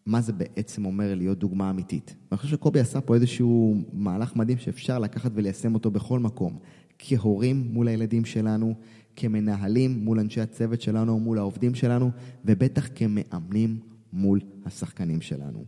[0.07, 2.16] מה זה בעצם אומר להיות דוגמה אמיתית.
[2.31, 6.59] ואני חושב שקובי עשה פה איזשהו מהלך מדהים שאפשר לקחת וליישם אותו בכל מקום.
[6.99, 8.75] כהורים מול הילדים שלנו,
[9.16, 12.11] כמנהלים מול אנשי הצוות שלנו, מול העובדים שלנו,
[12.44, 13.79] ובטח כמאמנים
[14.12, 15.64] מול השחקנים שלנו.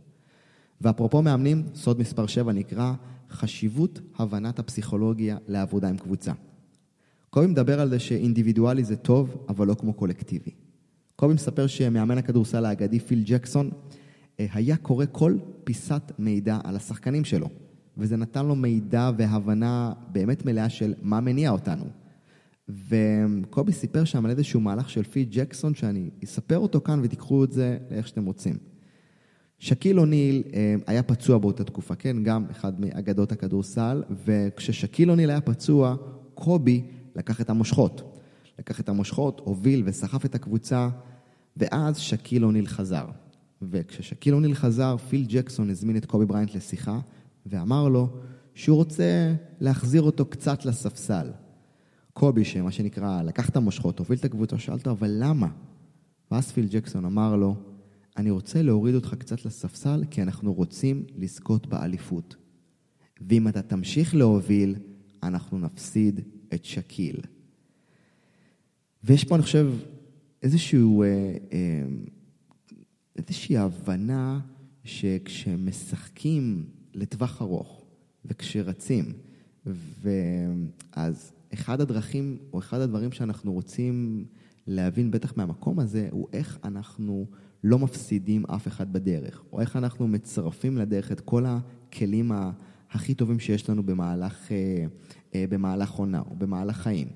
[0.81, 2.93] ואפרופו מאמנים, סוד מספר 7 נקרא
[3.29, 6.31] חשיבות הבנת הפסיכולוגיה לעבודה עם קבוצה.
[7.29, 10.51] קובי מדבר על זה שאינדיבידואלי זה טוב, אבל לא כמו קולקטיבי.
[11.15, 13.69] קובי מספר שמאמן הכדורסל האגדי פיל ג'קסון
[14.39, 17.49] אה, היה קורא כל פיסת מידע על השחקנים שלו,
[17.97, 21.85] וזה נתן לו מידע והבנה באמת מלאה של מה מניע אותנו.
[22.69, 27.51] וקובי סיפר שם על איזשהו מהלך של פיל ג'קסון, שאני אספר אותו כאן ותיקחו את
[27.51, 28.57] זה לאיך שאתם רוצים.
[29.59, 32.23] שקיל אוניל אה, היה פצוע באותה תקופה, כן?
[32.23, 35.95] גם אחד מאגדות הכדורסל, וכששקיל אוניל היה פצוע,
[36.33, 36.81] קובי
[37.15, 38.12] לקח את המושכות.
[38.59, 40.89] לקח את המושכות, הוביל וסחף את הקבוצה,
[41.57, 43.05] ואז שקיל אוניל חזר.
[43.61, 46.99] וכששקיל אוניל חזר, פיל ג'קסון הזמין את קובי בריינט לשיחה,
[47.45, 48.09] ואמר לו
[48.53, 51.31] שהוא רוצה להחזיר אותו קצת לספסל.
[52.13, 55.47] קובי, שמה שנקרא, לקח את המושכות, הוביל את הקבוצה, שאל אותו, אבל למה?
[56.31, 57.55] ואז פיל ג'קסון אמר לו,
[58.17, 62.35] אני רוצה להוריד אותך קצת לספסל, כי אנחנו רוצים לזכות באליפות.
[63.21, 64.75] ואם אתה תמשיך להוביל,
[65.23, 66.21] אנחנו נפסיד
[66.53, 67.21] את שקיל.
[69.03, 69.71] ויש פה, אני חושב,
[70.43, 71.07] איזשהו, אה,
[71.53, 71.83] אה,
[73.15, 74.39] איזושהי הבנה
[74.83, 77.85] שכשמשחקים לטווח ארוך
[78.25, 79.13] וכשרצים,
[79.65, 84.25] ואז אחד הדרכים או אחד הדברים שאנחנו רוצים
[84.67, 87.25] להבין בטח מהמקום הזה, הוא איך אנחנו
[87.63, 92.31] לא מפסידים אף אחד בדרך, או איך אנחנו מצרפים לדרך את כל הכלים
[92.91, 94.51] הכי טובים שיש לנו במהלך,
[95.35, 97.07] אה, במהלך עונה או במהלך חיים.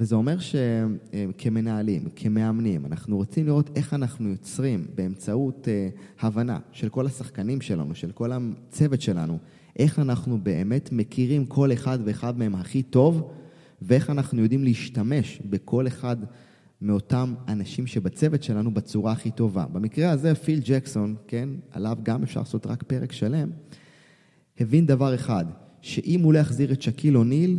[0.00, 5.88] וזה אומר שכמנהלים, כמאמנים, אנחנו רוצים לראות איך אנחנו יוצרים באמצעות אה,
[6.20, 9.38] הבנה של כל השחקנים שלנו, של כל הצוות שלנו,
[9.78, 13.30] איך אנחנו באמת מכירים כל אחד ואחד מהם הכי טוב,
[13.82, 16.16] ואיך אנחנו יודעים להשתמש בכל אחד
[16.82, 19.66] מאותם אנשים שבצוות שלנו בצורה הכי טובה.
[19.72, 23.50] במקרה הזה פיל ג'קסון, כן, עליו גם אפשר לעשות רק פרק שלם,
[24.60, 25.44] הבין דבר אחד,
[25.80, 27.58] שאם הוא לא יחזיר את שקיל אוניל,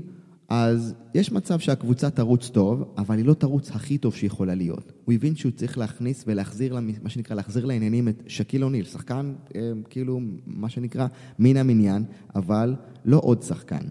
[0.54, 4.92] אז יש מצב שהקבוצה תרוץ טוב, אבל היא לא תרוץ הכי טוב שיכולה להיות.
[5.06, 9.72] הוא הבין שהוא צריך להכניס ולהחזיר, מה שנקרא, להחזיר לעניינים את שקיל אוניל, שחקן אה,
[9.90, 11.08] כאילו, מה שנקרא,
[11.40, 12.04] מן המניין,
[12.36, 13.86] אבל לא עוד שחקן.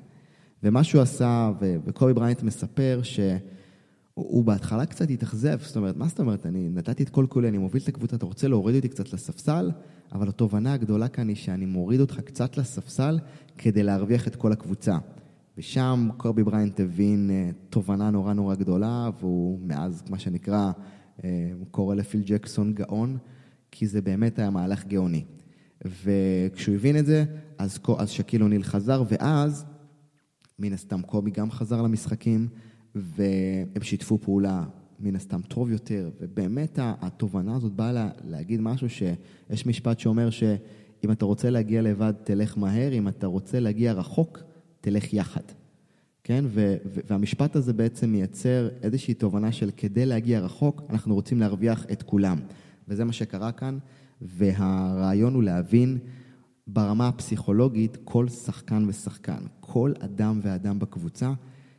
[0.63, 1.51] ומה שהוא עשה,
[1.87, 7.09] וקובי בריינט מספר שהוא בהתחלה קצת התאכזב, זאת אומרת, מה זאת אומרת, אני נתתי את
[7.09, 9.71] כל כולי, אני מוביל את הקבוצה, אתה רוצה להוריד אותי קצת לספסל,
[10.13, 13.19] אבל התובנה הגדולה כאן היא שאני מוריד אותך קצת לספסל
[13.59, 14.99] כדי להרוויח את כל הקבוצה.
[15.61, 20.73] ושם קובי בריינט הבין uh, תובנה נורא נורא גדולה, והוא מאז, מה שנקרא,
[21.19, 21.23] אה,
[21.71, 23.19] קורא לפיל ג'קסון גאון,
[23.71, 25.25] כי זה באמת היה מהלך גאוני.
[25.85, 27.25] וכשהוא הבין את זה,
[27.59, 29.65] אז, אז שקיל אוניל חזר, ואז,
[30.59, 32.49] מן הסתם קובי גם חזר למשחקים,
[32.95, 34.65] והם שיתפו פעולה
[35.01, 41.13] מן הסתם טוב יותר, ובאמת התובנה הזאת באה לה, להגיד משהו שיש משפט שאומר שאם
[41.13, 44.50] אתה רוצה להגיע לבד, תלך מהר, אם אתה רוצה להגיע רחוק,
[44.81, 45.43] תלך יחד.
[46.25, 46.45] כן?
[46.49, 46.77] ו-
[47.11, 52.39] והמשפט הזה בעצם מייצר איזושהי תובנה של כדי להגיע רחוק, אנחנו רוצים להרוויח את כולם.
[52.89, 53.79] וזה מה שקרה כאן,
[54.23, 55.99] והרעיון הוא להבין
[56.67, 61.33] ברמה הפסיכולוגית כל שחקן ושחקן, כל אדם ואדם בקבוצה,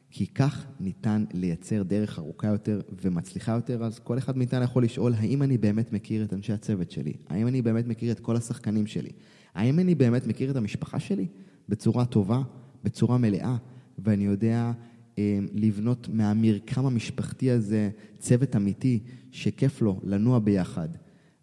[0.10, 5.14] כי כך ניתן לייצר דרך ארוכה יותר ומצליחה יותר, אז כל אחד מאיתנו יכול לשאול,
[5.14, 7.14] האם אני באמת מכיר את אנשי הצוות שלי?
[7.30, 9.10] האם אני באמת מכיר את כל השחקנים שלי?
[9.56, 11.28] האם אני באמת מכיר את המשפחה שלי
[11.70, 12.42] בצורה טובה,
[12.84, 13.56] בצורה מלאה,
[14.00, 14.72] ואני יודע
[15.17, 17.89] אה, לבנות מהמרקם המשפחתי הזה
[18.20, 19.00] צוות אמיתי
[19.32, 20.89] שכיף לו לנוע ביחד.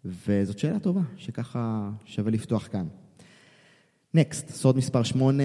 [0.05, 2.87] וזאת שאלה טובה, שככה שווה לפתוח כאן.
[4.13, 5.43] נקסט, סוד מספר 8,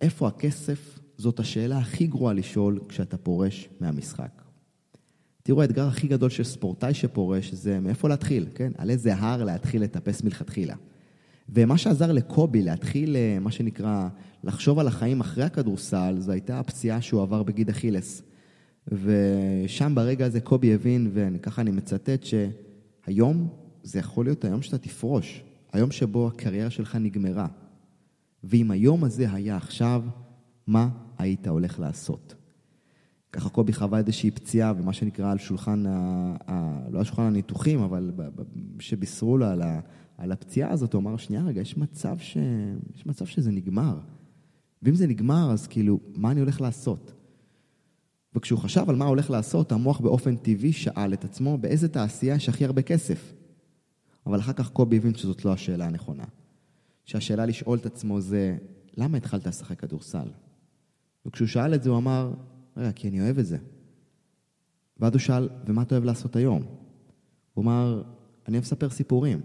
[0.00, 4.42] איפה הכסף זאת השאלה הכי גרועה לשאול כשאתה פורש מהמשחק.
[5.42, 8.72] תראו, האתגר הכי גדול של ספורטאי שפורש זה מאיפה להתחיל, כן?
[8.78, 10.74] על איזה הר להתחיל לטפס מלכתחילה.
[11.48, 14.08] ומה שעזר לקובי להתחיל, אה, מה שנקרא,
[14.44, 18.22] לחשוב על החיים אחרי הכדורסל, זו הייתה הפציעה שהוא עבר בגיד אכילס.
[18.92, 23.48] ושם ברגע הזה קובי הבין, וככה אני מצטט, שהיום
[23.82, 27.46] זה יכול להיות היום שאתה תפרוש, היום שבו הקריירה שלך נגמרה.
[28.44, 30.02] ואם היום הזה היה עכשיו,
[30.66, 32.34] מה היית הולך לעשות?
[33.32, 37.80] ככה קובי חווה איזושהי פציעה, ומה שנקרא על שולחן, ה, ה, לא על שולחן הניתוחים,
[37.80, 38.12] אבל
[38.80, 39.80] שבישרו לו על, ה,
[40.18, 42.36] על הפציעה הזאת, הוא אמר, שנייה רגע, יש מצב, ש,
[42.94, 43.98] יש מצב שזה נגמר.
[44.82, 47.12] ואם זה נגמר, אז כאילו, מה אני הולך לעשות?
[48.34, 52.48] וכשהוא חשב על מה הולך לעשות, המוח באופן טבעי שאל את עצמו, באיזה תעשייה יש
[52.48, 53.34] הכי הרבה כסף?
[54.26, 56.24] אבל אחר כך קובי הבין שזאת לא השאלה הנכונה.
[57.04, 58.56] שהשאלה לשאול את עצמו זה,
[58.96, 60.28] למה התחלת לשחק כדורסל?
[61.26, 62.34] וכשהוא שאל את זה, הוא אמר,
[62.76, 63.58] רגע, כי אני אוהב את זה.
[65.00, 66.62] ואז הוא שאל, ומה אתה אוהב לעשות היום?
[67.54, 68.02] הוא אמר,
[68.48, 69.40] אני אוהב לספר סיפורים.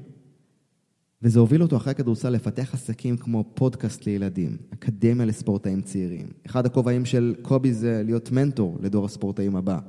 [1.24, 6.28] וזה הוביל אותו אחרי הכדורסל לפתח עסקים כמו פודקאסט לילדים, אקדמיה לספורטאים צעירים.
[6.46, 9.80] אחד הכובעים של קובי זה להיות מנטור לדור הספורטאים הבא.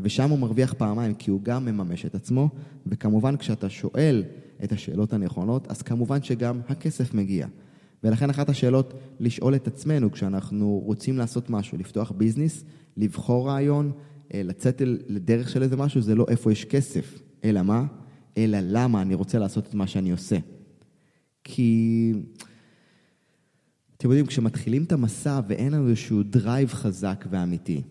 [0.00, 2.48] ושם הוא מרוויח פעמיים, כי הוא גם מממש את עצמו,
[2.86, 4.24] וכמובן כשאתה שואל
[4.64, 7.46] את השאלות הנכונות, אז כמובן שגם הכסף מגיע.
[8.04, 12.64] ולכן אחת השאלות לשאול את עצמנו כשאנחנו רוצים לעשות משהו, לפתוח ביזנס,
[12.96, 13.92] לבחור רעיון,
[14.34, 17.84] אה, לצאת לדרך של איזה משהו, זה לא איפה יש כסף, אלא מה?
[18.36, 20.36] אלא למה אני רוצה לעשות את מה שאני עושה.
[21.44, 22.12] כי
[23.96, 27.82] אתם יודעים, כשמתחילים את המסע ואין לנו איזשהו דרייב חזק ואמיתי,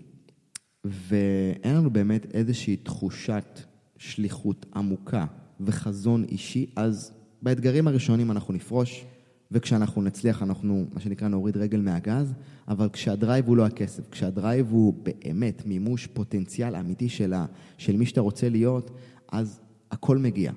[0.84, 3.60] ואין לנו באמת איזושהי תחושת
[3.98, 5.26] שליחות עמוקה
[5.60, 7.12] וחזון אישי, אז
[7.42, 9.06] באתגרים הראשונים אנחנו נפרוש,
[9.52, 12.34] וכשאנחנו נצליח אנחנו, מה שנקרא, נוריד רגל מהגז,
[12.68, 17.46] אבל כשהדרייב הוא לא הכסף, כשהדרייב הוא באמת מימוש פוטנציאל אמיתי שלה,
[17.78, 18.92] של מי שאתה רוצה להיות,
[19.32, 19.60] אז
[19.92, 20.52] הכל מגיע.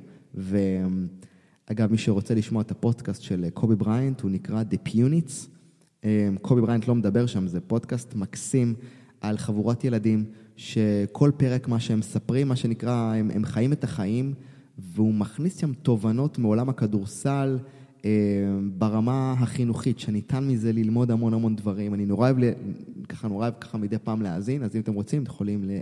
[1.69, 5.49] ואגב, מי שרוצה לשמוע את הפודקאסט של קובי בריינט, הוא נקרא The Punies.
[6.05, 8.75] אה, קובי בריינט לא מדבר שם, זה פודקאסט מקסים
[9.21, 10.25] על חבורת ילדים,
[10.57, 14.35] שכל פרק מה שהם מספרים, מה שנקרא, הם, הם חיים את החיים,
[14.79, 17.59] והוא מכניס שם תובנות מעולם הכדורסל,
[18.05, 18.11] אה,
[18.73, 21.95] ברמה החינוכית, שניתן מזה ללמוד המון המון דברים.
[21.95, 22.55] אני נורא אוהב,
[23.09, 25.81] ככה נורא אוהב ככה מדי פעם להאזין, אז אם אתם רוצים, אתם יכולים אה,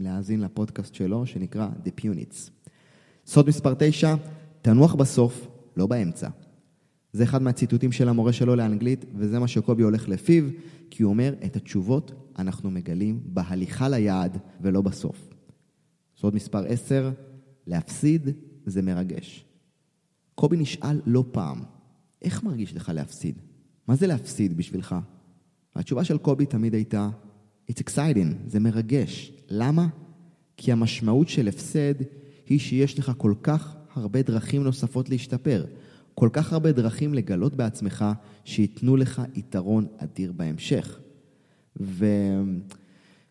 [0.00, 2.50] להאזין לפודקאסט שלו, שנקרא The Punits.
[3.26, 4.14] סוד מספר 9,
[4.62, 6.28] תנוח בסוף, לא באמצע.
[7.12, 10.44] זה אחד מהציטוטים של המורה שלו לאנגלית, וזה מה שקובי הולך לפיו,
[10.90, 15.28] כי הוא אומר, את התשובות אנחנו מגלים בהליכה ליעד ולא בסוף.
[16.16, 17.10] סוד מספר 10,
[17.66, 18.28] להפסיד
[18.66, 19.44] זה מרגש.
[20.34, 21.62] קובי נשאל לא פעם,
[22.22, 23.38] איך מרגיש לך להפסיד?
[23.88, 24.96] מה זה להפסיד בשבילך?
[25.76, 27.08] והתשובה של קובי תמיד הייתה,
[27.70, 29.32] It's exciting, זה מרגש.
[29.48, 29.86] למה?
[30.56, 31.94] כי המשמעות של הפסד
[32.46, 35.64] היא שיש לך כל כך הרבה דרכים נוספות להשתפר,
[36.14, 38.04] כל כך הרבה דרכים לגלות בעצמך
[38.44, 40.98] שייתנו לך יתרון אדיר בהמשך.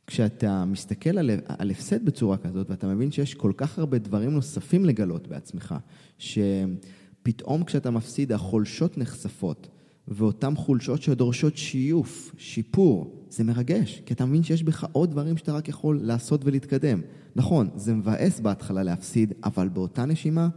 [0.05, 4.85] וכשאתה מסתכל על, על הפסד בצורה כזאת, ואתה מבין שיש כל כך הרבה דברים נוספים
[4.85, 5.75] לגלות בעצמך,
[6.17, 9.67] שפתאום כשאתה מפסיד החולשות נחשפות,
[10.07, 15.53] ואותן חולשות שדורשות שיוף, שיפור, זה מרגש, כי אתה מבין שיש בך עוד דברים שאתה
[15.53, 17.01] רק יכול לעשות ולהתקדם.
[17.35, 20.49] נכון, זה מבאס בהתחלה להפסיד, אבל באותה נשימה,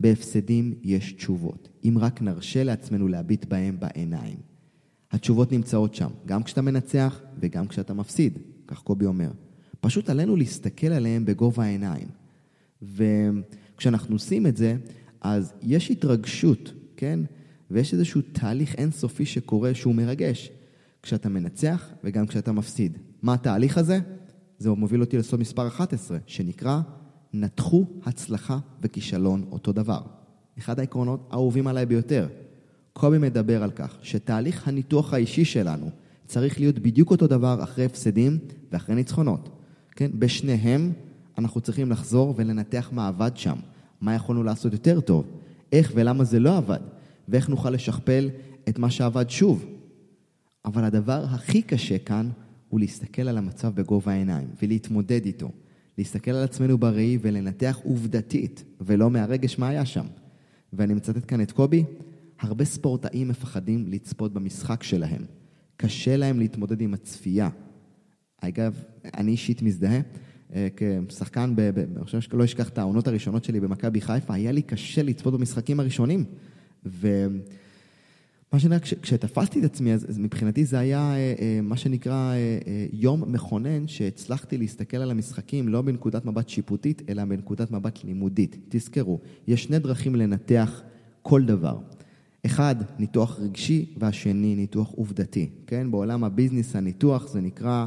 [0.00, 4.36] בהפסדים יש תשובות, אם רק נרשה לעצמנו להביט בהם בעיניים.
[5.12, 9.30] התשובות נמצאות שם, גם כשאתה מנצח וגם כשאתה מפסיד, כך קובי אומר.
[9.80, 12.08] פשוט עלינו להסתכל עליהם בגובה העיניים.
[12.82, 14.76] וכשאנחנו עושים את זה,
[15.20, 17.20] אז יש התרגשות, כן?
[17.70, 20.50] ויש איזשהו תהליך אינסופי שקורה שהוא מרגש.
[21.02, 22.98] כשאתה מנצח וגם כשאתה מפסיד.
[23.22, 23.98] מה התהליך הזה?
[24.60, 26.80] זה מוביל אותי לסוד מספר 11, שנקרא
[27.32, 30.00] נתחו הצלחה וכישלון אותו דבר.
[30.58, 32.28] אחד העקרונות האהובים עליי ביותר.
[32.92, 35.90] קובי מדבר על כך שתהליך הניתוח האישי שלנו
[36.26, 38.38] צריך להיות בדיוק אותו דבר אחרי הפסדים
[38.72, 39.48] ואחרי ניצחונות.
[39.90, 40.10] כן?
[40.14, 40.92] בשניהם
[41.38, 43.56] אנחנו צריכים לחזור ולנתח מה עבד שם,
[44.00, 45.26] מה יכולנו לעשות יותר טוב,
[45.72, 46.80] איך ולמה זה לא עבד,
[47.28, 48.30] ואיך נוכל לשכפל
[48.68, 49.64] את מה שעבד שוב.
[50.64, 52.30] אבל הדבר הכי קשה כאן
[52.70, 55.50] הוא להסתכל על המצב בגובה העיניים ולהתמודד איתו.
[55.98, 60.06] להסתכל על עצמנו בראי ולנתח עובדתית, ולא מהרגש מה היה שם.
[60.72, 61.84] ואני מצטט כאן את קובי,
[62.40, 65.24] הרבה ספורטאים מפחדים לצפות במשחק שלהם.
[65.76, 67.48] קשה להם להתמודד עם הצפייה.
[68.40, 70.00] אגב, אני אישית מזדהה.
[70.54, 70.68] אה,
[71.08, 71.54] כשחקן,
[71.96, 75.80] אני חושב שלא אשכח את העונות הראשונות שלי במכבי חיפה, היה לי קשה לצפות במשחקים
[75.80, 76.24] הראשונים.
[76.84, 77.40] ומה
[78.52, 82.86] מה שנראה, כש, כשתפסתי את עצמי, אז, מבחינתי זה היה אה, אה, מה שנקרא אה,
[82.92, 88.56] יום מכונן, שהצלחתי להסתכל על המשחקים לא בנקודת מבט שיפוטית, אלא בנקודת מבט לימודית.
[88.68, 90.82] תזכרו, יש שני דרכים לנתח
[91.22, 91.78] כל דבר.
[92.46, 95.50] אחד, ניתוח רגשי, והשני, ניתוח עובדתי.
[95.66, 95.90] כן?
[95.90, 97.86] בעולם הביזנס הניתוח זה נקרא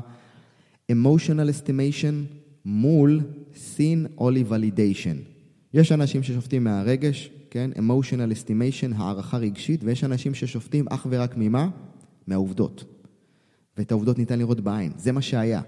[0.91, 3.21] emotional estimation מול
[3.53, 5.32] scene only validation.
[5.73, 7.71] יש אנשים ששופטים מהרגש, כן?
[7.75, 11.69] emotional estimation, הערכה רגשית, ויש אנשים ששופטים אך ורק ממה?
[12.27, 12.83] מהעובדות.
[13.77, 15.61] ואת העובדות ניתן לראות בעין, זה מה שהיה.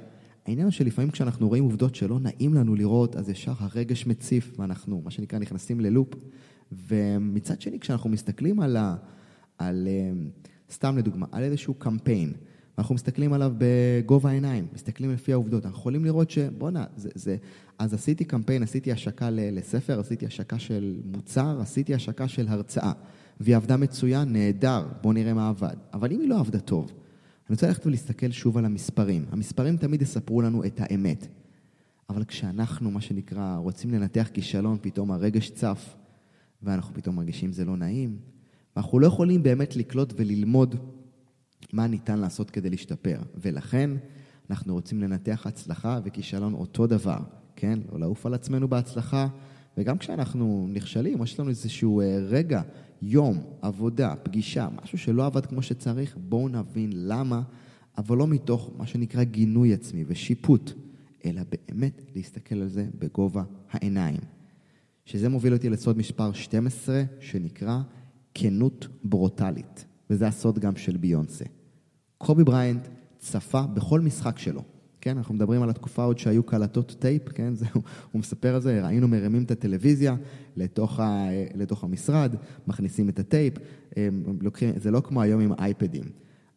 [0.46, 5.02] העניין הוא שלפעמים כשאנחנו רואים עובדות שלא נעים לנו לראות, אז ישר הרגש מציף, ואנחנו,
[5.06, 6.14] מה שנקרא, נכנסים ללופ.
[6.72, 8.96] ומצד שני, כשאנחנו מסתכלים על, ה,
[9.58, 10.12] על אה,
[10.72, 12.34] סתם לדוגמה, על איזשהו קמפיין,
[12.78, 17.38] ואנחנו מסתכלים עליו בגובה העיניים, מסתכלים לפי העובדות, אנחנו יכולים לראות שבואנה, זה, זה...
[17.80, 22.92] אז עשיתי קמפיין, עשיתי השקה לספר, עשיתי השקה של מוצר, עשיתי השקה של הרצאה,
[23.40, 25.76] והיא עבדה מצוין, נהדר, בואו נראה מה עבד.
[25.94, 29.26] אבל אם היא לא עבדה טוב, אני רוצה ללכת ולהסתכל שוב על המספרים.
[29.32, 31.28] המספרים תמיד יספרו לנו את האמת.
[32.10, 35.96] אבל כשאנחנו, מה שנקרא, רוצים לנתח כישלון, פתאום הרגש צף,
[36.64, 38.18] ואנחנו פתאום מרגישים זה לא נעים,
[38.76, 40.76] ואנחנו לא יכולים באמת לקלוט וללמוד
[41.74, 43.20] מה ניתן לעשות כדי להשתפר.
[43.36, 43.92] ולכן
[44.50, 47.18] אנחנו רוצים לנתח הצלחה וכישלון אותו דבר,
[47.66, 47.80] כן?
[47.92, 49.28] לא לעוף על עצמנו בהצלחה,
[49.78, 52.62] וגם כשאנחנו נכשלים, או יש לנו איזשהו אה, רגע,
[53.02, 57.42] יום, עבודה, פגישה, משהו שלא עבד כמו שצריך, בואו נבין למה,
[57.98, 60.72] אבל לא מתוך מה שנקרא גינוי עצמי ושיפוט,
[61.26, 64.22] אלא באמת להסתכל על זה בגובה העיניים.
[65.06, 67.80] שזה מוביל אותי לסוד מספר 12, שנקרא
[68.34, 69.86] כנות ברוטלית.
[70.10, 71.46] וזה הסוד גם של ביונסה.
[72.18, 74.62] קובי בריינט צפה בכל משחק שלו.
[75.06, 77.66] כן, אנחנו מדברים על התקופה עוד שהיו קלטות טייפ, כן, זה,
[78.12, 80.16] הוא מספר על זה, היינו מרימים את הטלוויזיה
[80.56, 82.36] לתוך, ה, לתוך המשרד,
[82.68, 83.54] מכניסים את הטייפ,
[84.42, 86.04] לוקחים, זה לא כמו היום עם האייפדים,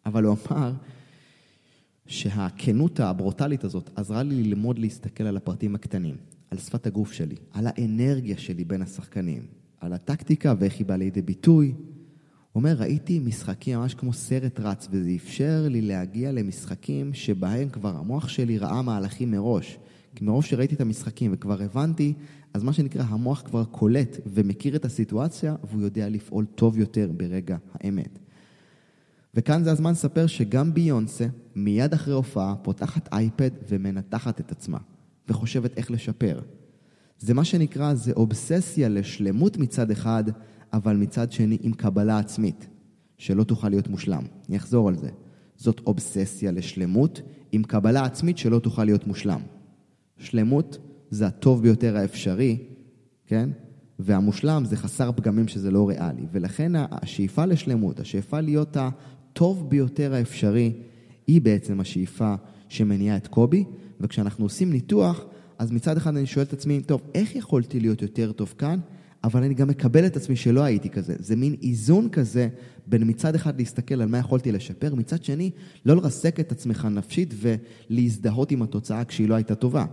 [0.06, 0.72] אבל הוא אמר
[2.06, 6.16] שהכנות הברוטלית הזאת עזרה לי ללמוד להסתכל על הפרטים הקטנים,
[6.50, 9.42] על שפת הגוף שלי, על האנרגיה שלי בין השחקנים,
[9.80, 11.74] על הטקטיקה ואיך היא באה לידי ביטוי,
[12.54, 18.28] אומר, ראיתי משחקים ממש כמו סרט רץ, וזה אפשר לי להגיע למשחקים שבהם כבר המוח
[18.28, 19.78] שלי ראה מהלכים מראש.
[20.14, 22.14] כי מרוב שראיתי את המשחקים וכבר הבנתי,
[22.54, 27.56] אז מה שנקרא, המוח כבר קולט ומכיר את הסיטואציה, והוא יודע לפעול טוב יותר ברגע
[27.74, 28.18] האמת.
[29.34, 34.78] וכאן זה הזמן לספר שגם ביונסה, מיד אחרי הופעה, פותחת אייפד ומנתחת את עצמה,
[35.28, 36.40] וחושבת איך לשפר.
[37.18, 40.24] זה מה שנקרא, זה אובססיה לשלמות מצד אחד,
[40.72, 42.68] אבל מצד שני עם קבלה עצמית,
[43.18, 44.22] שלא תוכל להיות מושלם.
[44.48, 45.10] אני אחזור על זה.
[45.56, 49.40] זאת אובססיה לשלמות עם קבלה עצמית שלא תוכל להיות מושלם.
[50.18, 50.78] שלמות
[51.10, 52.58] זה הטוב ביותר האפשרי,
[53.26, 53.50] כן?
[53.98, 56.26] והמושלם זה חסר פגמים שזה לא ריאלי.
[56.32, 60.72] ולכן השאיפה לשלמות, השאיפה להיות הטוב ביותר האפשרי,
[61.26, 62.34] היא בעצם השאיפה
[62.68, 63.64] שמניעה את קובי.
[64.00, 65.24] וכשאנחנו עושים ניתוח,
[65.58, 68.80] אז מצד אחד אני שואל את עצמי, טוב, איך יכולתי להיות יותר טוב כאן?
[69.24, 71.14] אבל אני גם מקבל את עצמי שלא הייתי כזה.
[71.18, 72.48] זה מין איזון כזה
[72.86, 75.50] בין מצד אחד להסתכל על מה יכולתי לשפר, מצד שני,
[75.84, 79.84] לא לרסק את עצמך נפשית ולהזדהות עם התוצאה כשהיא לא הייתה טובה.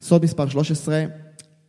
[0.00, 1.04] סוד מספר 13,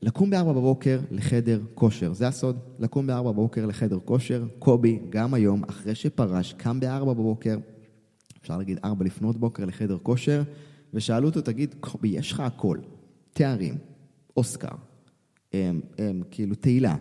[0.01, 2.13] לקום ב-4 בבוקר לחדר כושר.
[2.13, 4.45] זה הסוד, לקום ב-4 בבוקר לחדר כושר.
[4.60, 7.58] קובי, גם היום, אחרי שפרש, קם ב-4 בבוקר,
[8.41, 10.43] אפשר להגיד 4 לפנות בוקר לחדר כושר,
[10.93, 12.77] ושאלו אותו, תגיד, קובי, יש לך הכל,
[13.34, 13.77] תארים,
[14.38, 14.75] אוסקר,
[16.32, 16.96] כאילו תהילה,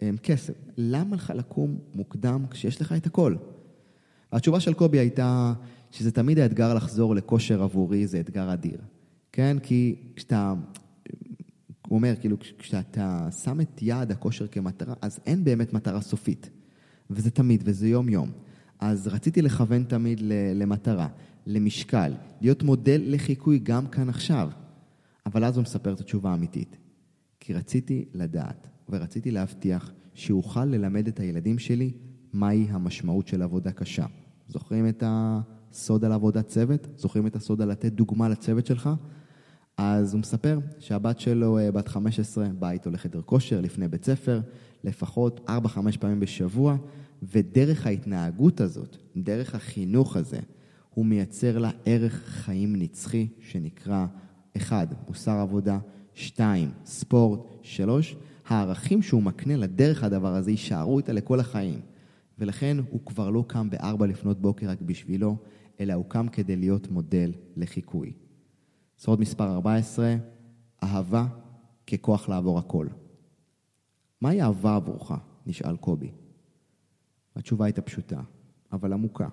[0.00, 0.54] הם, כסף.
[0.76, 3.34] למה לך לקום מוקדם כשיש לך את הכל?
[4.32, 5.52] התשובה של קובי הייתה
[5.90, 8.78] שזה תמיד האתגר לחזור לכושר עבורי, זה אתגר אדיר.
[9.32, 9.56] כן?
[9.62, 10.54] כי כשאתה,
[11.88, 16.50] הוא אומר, כאילו, כשאתה שם את יעד הכושר כמטרה, אז אין באמת מטרה סופית.
[17.10, 18.30] וזה תמיד, וזה יום-יום.
[18.80, 20.20] אז רציתי לכוון תמיד
[20.54, 21.08] למטרה,
[21.46, 24.50] למשקל, להיות מודל לחיקוי גם כאן עכשיו.
[25.26, 26.76] אבל אז הוא מספר את התשובה האמיתית.
[27.46, 31.92] כי רציתי לדעת ורציתי להבטיח שאוכל ללמד את הילדים שלי
[32.32, 34.06] מהי המשמעות של עבודה קשה.
[34.48, 36.88] זוכרים את הסוד על עבודת צוות?
[36.96, 38.90] זוכרים את הסוד על לתת דוגמה לצוות שלך?
[39.76, 44.40] אז הוא מספר שהבת שלו, אה, בת 15, באה איתו לחדר כושר לפני בית ספר,
[44.84, 46.76] לפחות 4-5 פעמים בשבוע,
[47.22, 50.40] ודרך ההתנהגות הזאת, דרך החינוך הזה,
[50.90, 54.06] הוא מייצר לה ערך חיים נצחי שנקרא
[54.56, 54.88] 1.
[55.08, 55.78] מוסר עבודה,
[56.14, 61.80] שתיים, ספורט, שלוש, הערכים שהוא מקנה לדרך הדבר הזה יישארו איתה לכל החיים.
[62.38, 65.36] ולכן הוא כבר לא קם בארבע לפנות בוקר רק בשבילו,
[65.80, 68.12] אלא הוא קם כדי להיות מודל לחיקוי.
[68.98, 70.16] סוד מספר 14,
[70.82, 71.26] אהבה
[71.86, 72.86] ככוח לעבור הכל.
[74.20, 75.12] מהי אהבה עבורך?
[75.46, 76.10] נשאל קובי.
[77.36, 78.20] התשובה הייתה פשוטה,
[78.72, 79.28] אבל עמוקה.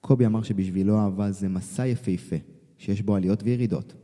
[0.00, 2.36] קובי אמר שבשבילו אהבה זה מסע יפהפה,
[2.78, 3.94] שיש בו עליות וירידות,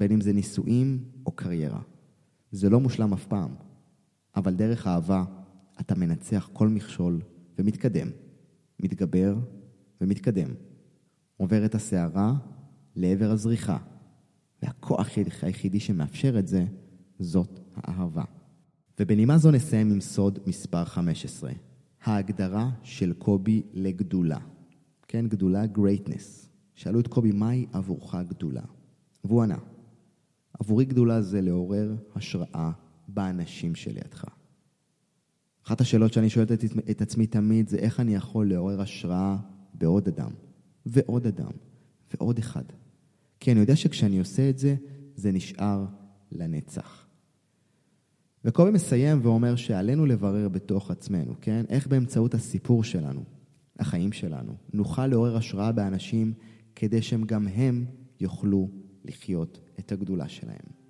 [0.00, 1.80] בין אם זה נישואים או קריירה.
[2.52, 3.54] זה לא מושלם אף פעם,
[4.36, 5.24] אבל דרך אהבה
[5.80, 7.20] אתה מנצח כל מכשול
[7.58, 8.08] ומתקדם,
[8.80, 9.36] מתגבר
[10.00, 10.48] ומתקדם.
[11.36, 12.34] עובר את הסערה
[12.96, 13.78] לעבר הזריחה,
[14.62, 15.08] והכוח
[15.42, 16.64] היחידי שמאפשר את זה,
[17.18, 18.24] זאת האהבה.
[19.00, 21.52] ובנימה זו נסיים עם סוד מספר 15,
[22.04, 24.38] ההגדרה של קובי לגדולה.
[25.08, 26.48] כן, גדולה, greatness.
[26.74, 28.62] שאלו את קובי, מהי עבורך גדולה?
[29.24, 29.58] והוא ענה,
[30.60, 32.70] עבורי גדולה זה לעורר השראה
[33.08, 34.24] באנשים שלידך.
[35.66, 39.36] אחת השאלות שאני שואלת את, את עצמי תמיד זה איך אני יכול לעורר השראה
[39.74, 40.30] בעוד אדם,
[40.86, 41.50] ועוד אדם,
[42.14, 42.64] ועוד אחד.
[43.40, 44.76] כי אני יודע שכשאני עושה את זה,
[45.14, 45.86] זה נשאר
[46.32, 47.06] לנצח.
[48.44, 51.64] וקובי מסיים ואומר שעלינו לברר בתוך עצמנו, כן?
[51.68, 53.24] איך באמצעות הסיפור שלנו,
[53.78, 56.32] החיים שלנו, נוכל לעורר השראה באנשים
[56.74, 57.84] כדי שהם גם הם
[58.20, 58.68] יוכלו
[59.04, 60.80] לחיות את הגדולה שלהם.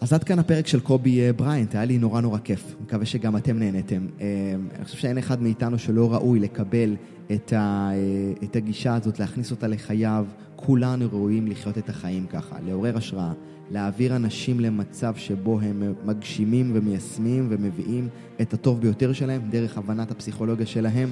[0.00, 3.36] אז עד כאן הפרק של קובי אה, בריינט, היה לי נורא נורא כיף, מקווה שגם
[3.36, 4.06] אתם נהנתם.
[4.20, 6.96] אה, אני חושב שאין אחד מאיתנו שלא ראוי לקבל
[7.34, 10.26] את, ה, אה, את הגישה הזאת, להכניס אותה לחייו.
[10.56, 13.32] כולנו ראויים לחיות את החיים ככה, לעורר השראה,
[13.70, 18.08] להעביר אנשים למצב שבו הם מגשימים ומיישמים ומביאים
[18.40, 21.10] את הטוב ביותר שלהם דרך הבנת הפסיכולוגיה שלהם.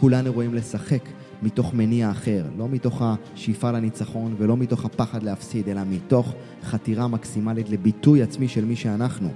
[0.00, 1.02] כולנו רואים לשחק
[1.42, 7.70] מתוך מניע אחר, לא מתוך השאיפה לניצחון ולא מתוך הפחד להפסיד, אלא מתוך חתירה מקסימלית
[7.70, 9.28] לביטוי עצמי של מי שאנחנו.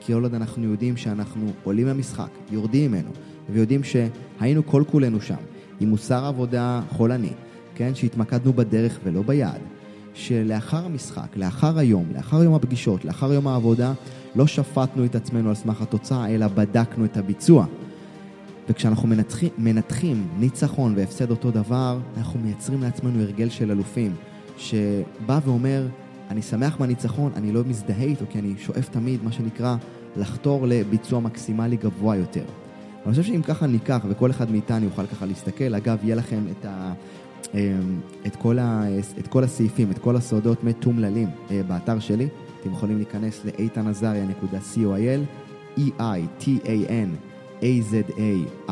[0.00, 3.10] כי כל עוד אנחנו יודעים שאנחנו עולים למשחק, יורדים ממנו,
[3.52, 5.34] ויודעים שהיינו כל כולנו שם,
[5.80, 7.32] עם מוסר עבודה חולני,
[7.74, 9.60] כן, שהתמקדנו בדרך ולא ביעד,
[10.14, 13.92] שלאחר המשחק, לאחר היום, לאחר יום הפגישות, לאחר יום העבודה,
[14.34, 17.66] לא שפטנו את עצמנו על סמך התוצאה, אלא בדקנו את הביצוע.
[18.68, 24.14] וכשאנחנו מנתחים, מנתחים ניצחון והפסד אותו דבר, אנחנו מייצרים לעצמנו הרגל של אלופים,
[24.58, 25.86] שבא ואומר,
[26.30, 29.76] אני שמח מהניצחון, אני לא מזדהה איתו, כי אני שואף תמיד, מה שנקרא,
[30.16, 32.44] לחתור לביצוע מקסימלי גבוה יותר.
[33.06, 36.64] אני חושב שאם ככה ניקח, וכל אחד מאיתנו יוכל ככה להסתכל, אגב, יהיה לכם את,
[36.64, 36.92] ה,
[37.54, 38.84] אמ, את, כל, ה,
[39.18, 42.28] את כל הסעיפים, את כל הסודות מתומללים אה, באתר שלי.
[42.60, 45.20] אתם יכולים להיכנס לאיתנעזריה.coil,
[45.78, 47.31] E-I-T-A-N
[47.62, 48.66] azaria.co.il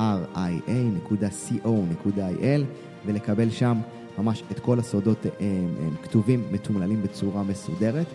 [3.07, 3.79] ולקבל שם
[4.19, 8.07] ממש את כל הסודות הם, הם כתובים, מתומללים בצורה מסודרת.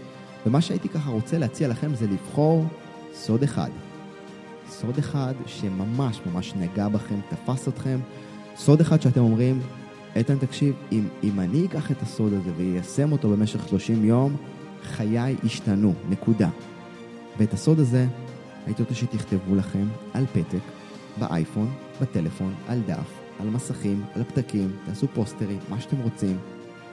[0.45, 2.65] ומה שהייתי ככה רוצה להציע לכם זה לבחור
[3.13, 3.69] סוד אחד.
[4.69, 7.99] סוד אחד שממש ממש נגע בכם, תפס אתכם.
[8.57, 9.59] סוד אחד שאתם אומרים,
[10.15, 14.35] איתן תקשיב, אם, אם אני אקח את הסוד הזה ויישם אותו במשך 30 יום,
[14.83, 16.49] חיי ישתנו, נקודה.
[17.37, 18.07] ואת הסוד הזה
[18.65, 20.59] הייתי רוצה שתכתבו לכם על פתק,
[21.17, 26.37] באייפון, בטלפון, על דף, על מסכים, על פתקים, תעשו פוסטרים, מה שאתם רוצים.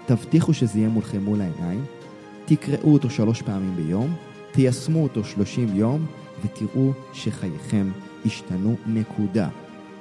[0.07, 1.85] תבטיחו שזה יהיה מולכם מול העיניים,
[2.45, 4.15] תקראו אותו שלוש פעמים ביום,
[4.53, 6.07] תיישמו אותו שלושים יום,
[6.45, 7.91] ותראו שחייכם
[8.27, 9.49] השתנו נקודה.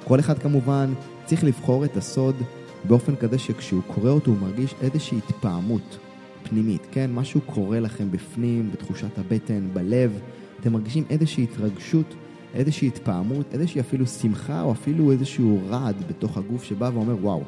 [0.04, 0.92] כל אחד כמובן
[1.24, 2.36] צריך לבחור את הסוד
[2.84, 5.98] באופן כזה שכשהוא קורא אותו הוא מרגיש איזושהי התפעמות
[6.42, 7.10] פנימית, כן?
[7.14, 10.20] משהו קורה לכם בפנים, בתחושת הבטן, בלב,
[10.62, 12.14] אתם מרגישים איזושהי התרגשות,
[12.54, 17.42] איזושהי התפעמות, איזושהי אפילו שמחה או אפילו איזשהו רעד בתוך הגוף שבא ואומר, וואו,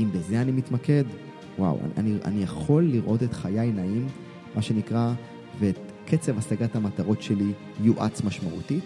[0.00, 1.04] אם בזה אני מתמקד,
[1.58, 4.06] וואו, אני, אני יכול לראות את חיי נעים,
[4.54, 5.12] מה שנקרא,
[5.58, 8.84] ואת קצב השגת המטרות שלי יואץ משמעותית,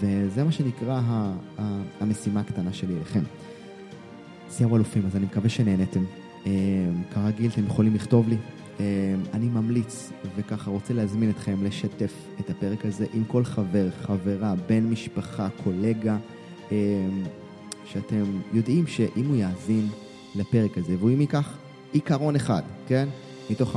[0.00, 3.22] וזה מה שנקרא ה, ה, המשימה הקטנה שלי אליכם.
[4.48, 6.04] סיירו אלופים, אז אני מקווה שנהנתם.
[6.46, 6.50] אה,
[7.14, 8.36] כרגיל, אתם יכולים לכתוב לי
[9.32, 14.84] אני ממליץ וככה רוצה להזמין אתכם לשתף את הפרק הזה עם כל חבר, חברה, בן
[14.84, 16.16] משפחה, קולגה,
[16.70, 16.76] אמ,
[17.84, 19.88] שאתם יודעים שאם הוא יאזין
[20.34, 21.56] לפרק הזה, והוא אם ייקח
[21.92, 23.08] עיקרון אחד, כן?
[23.50, 23.76] מתוך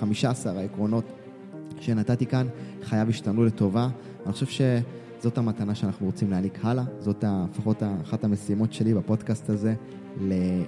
[0.00, 1.04] 15 העקרונות
[1.80, 2.46] שנתתי כאן,
[2.82, 3.88] חייו השתנו לטובה.
[4.24, 4.46] אני חושב
[5.20, 9.74] שזאת המתנה שאנחנו רוצים להעניק הלאה, זאת לפחות אחת המשימות שלי בפודקאסט הזה,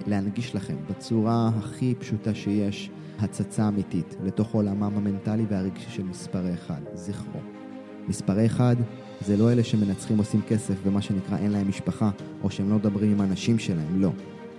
[0.07, 2.89] להנגיש לכם בצורה הכי פשוטה שיש.
[3.19, 7.39] הצצה אמיתית לתוך עולמם המנטלי והרגשי של מספרי אחד, זכרו.
[8.07, 8.75] מספרי אחד
[9.21, 12.09] זה לא אלה שמנצחים עושים כסף ומה שנקרא אין להם משפחה,
[12.43, 14.11] או שהם לא מדברים עם האנשים שלהם, לא.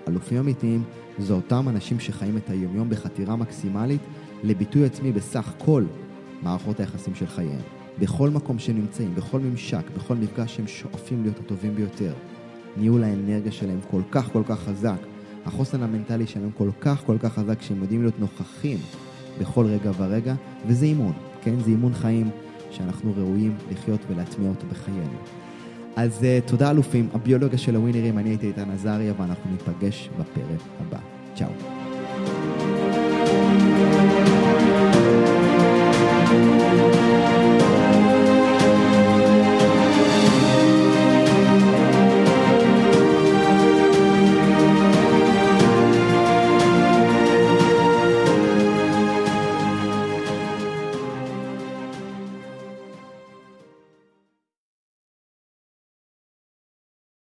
[0.09, 0.83] אלופים אמיתיים
[1.19, 4.01] זה אותם אנשים שחיים את היומיום בחתירה מקסימלית
[4.43, 5.85] לביטוי עצמי בסך כל
[6.43, 7.84] מערכות היחסים של חייהם.
[7.99, 12.13] בכל מקום שהם נמצאים, בכל ממשק, בכל מפגש שהם שואפים להיות הטובים ביותר.
[12.77, 14.99] ניהול האנרגיה שלהם כל כך כל כך חזק,
[15.47, 18.79] החוסן המנטלי שלהם כל כך כל כך חזק שהם יודעים להיות נוכחים
[19.41, 20.35] בכל רגע ורגע,
[20.67, 21.61] וזה אימון, כן?
[21.61, 22.31] זה אימון חיים
[22.71, 25.19] שאנחנו ראויים לחיות ולהטמיע אותו בחיינו.
[25.97, 30.99] אז uh, תודה אלופים, הביולוגיה של הווינרים, אני הייתי איתן עזריה ואנחנו ניפגש בפרק הבא.
[31.35, 31.84] צ'או.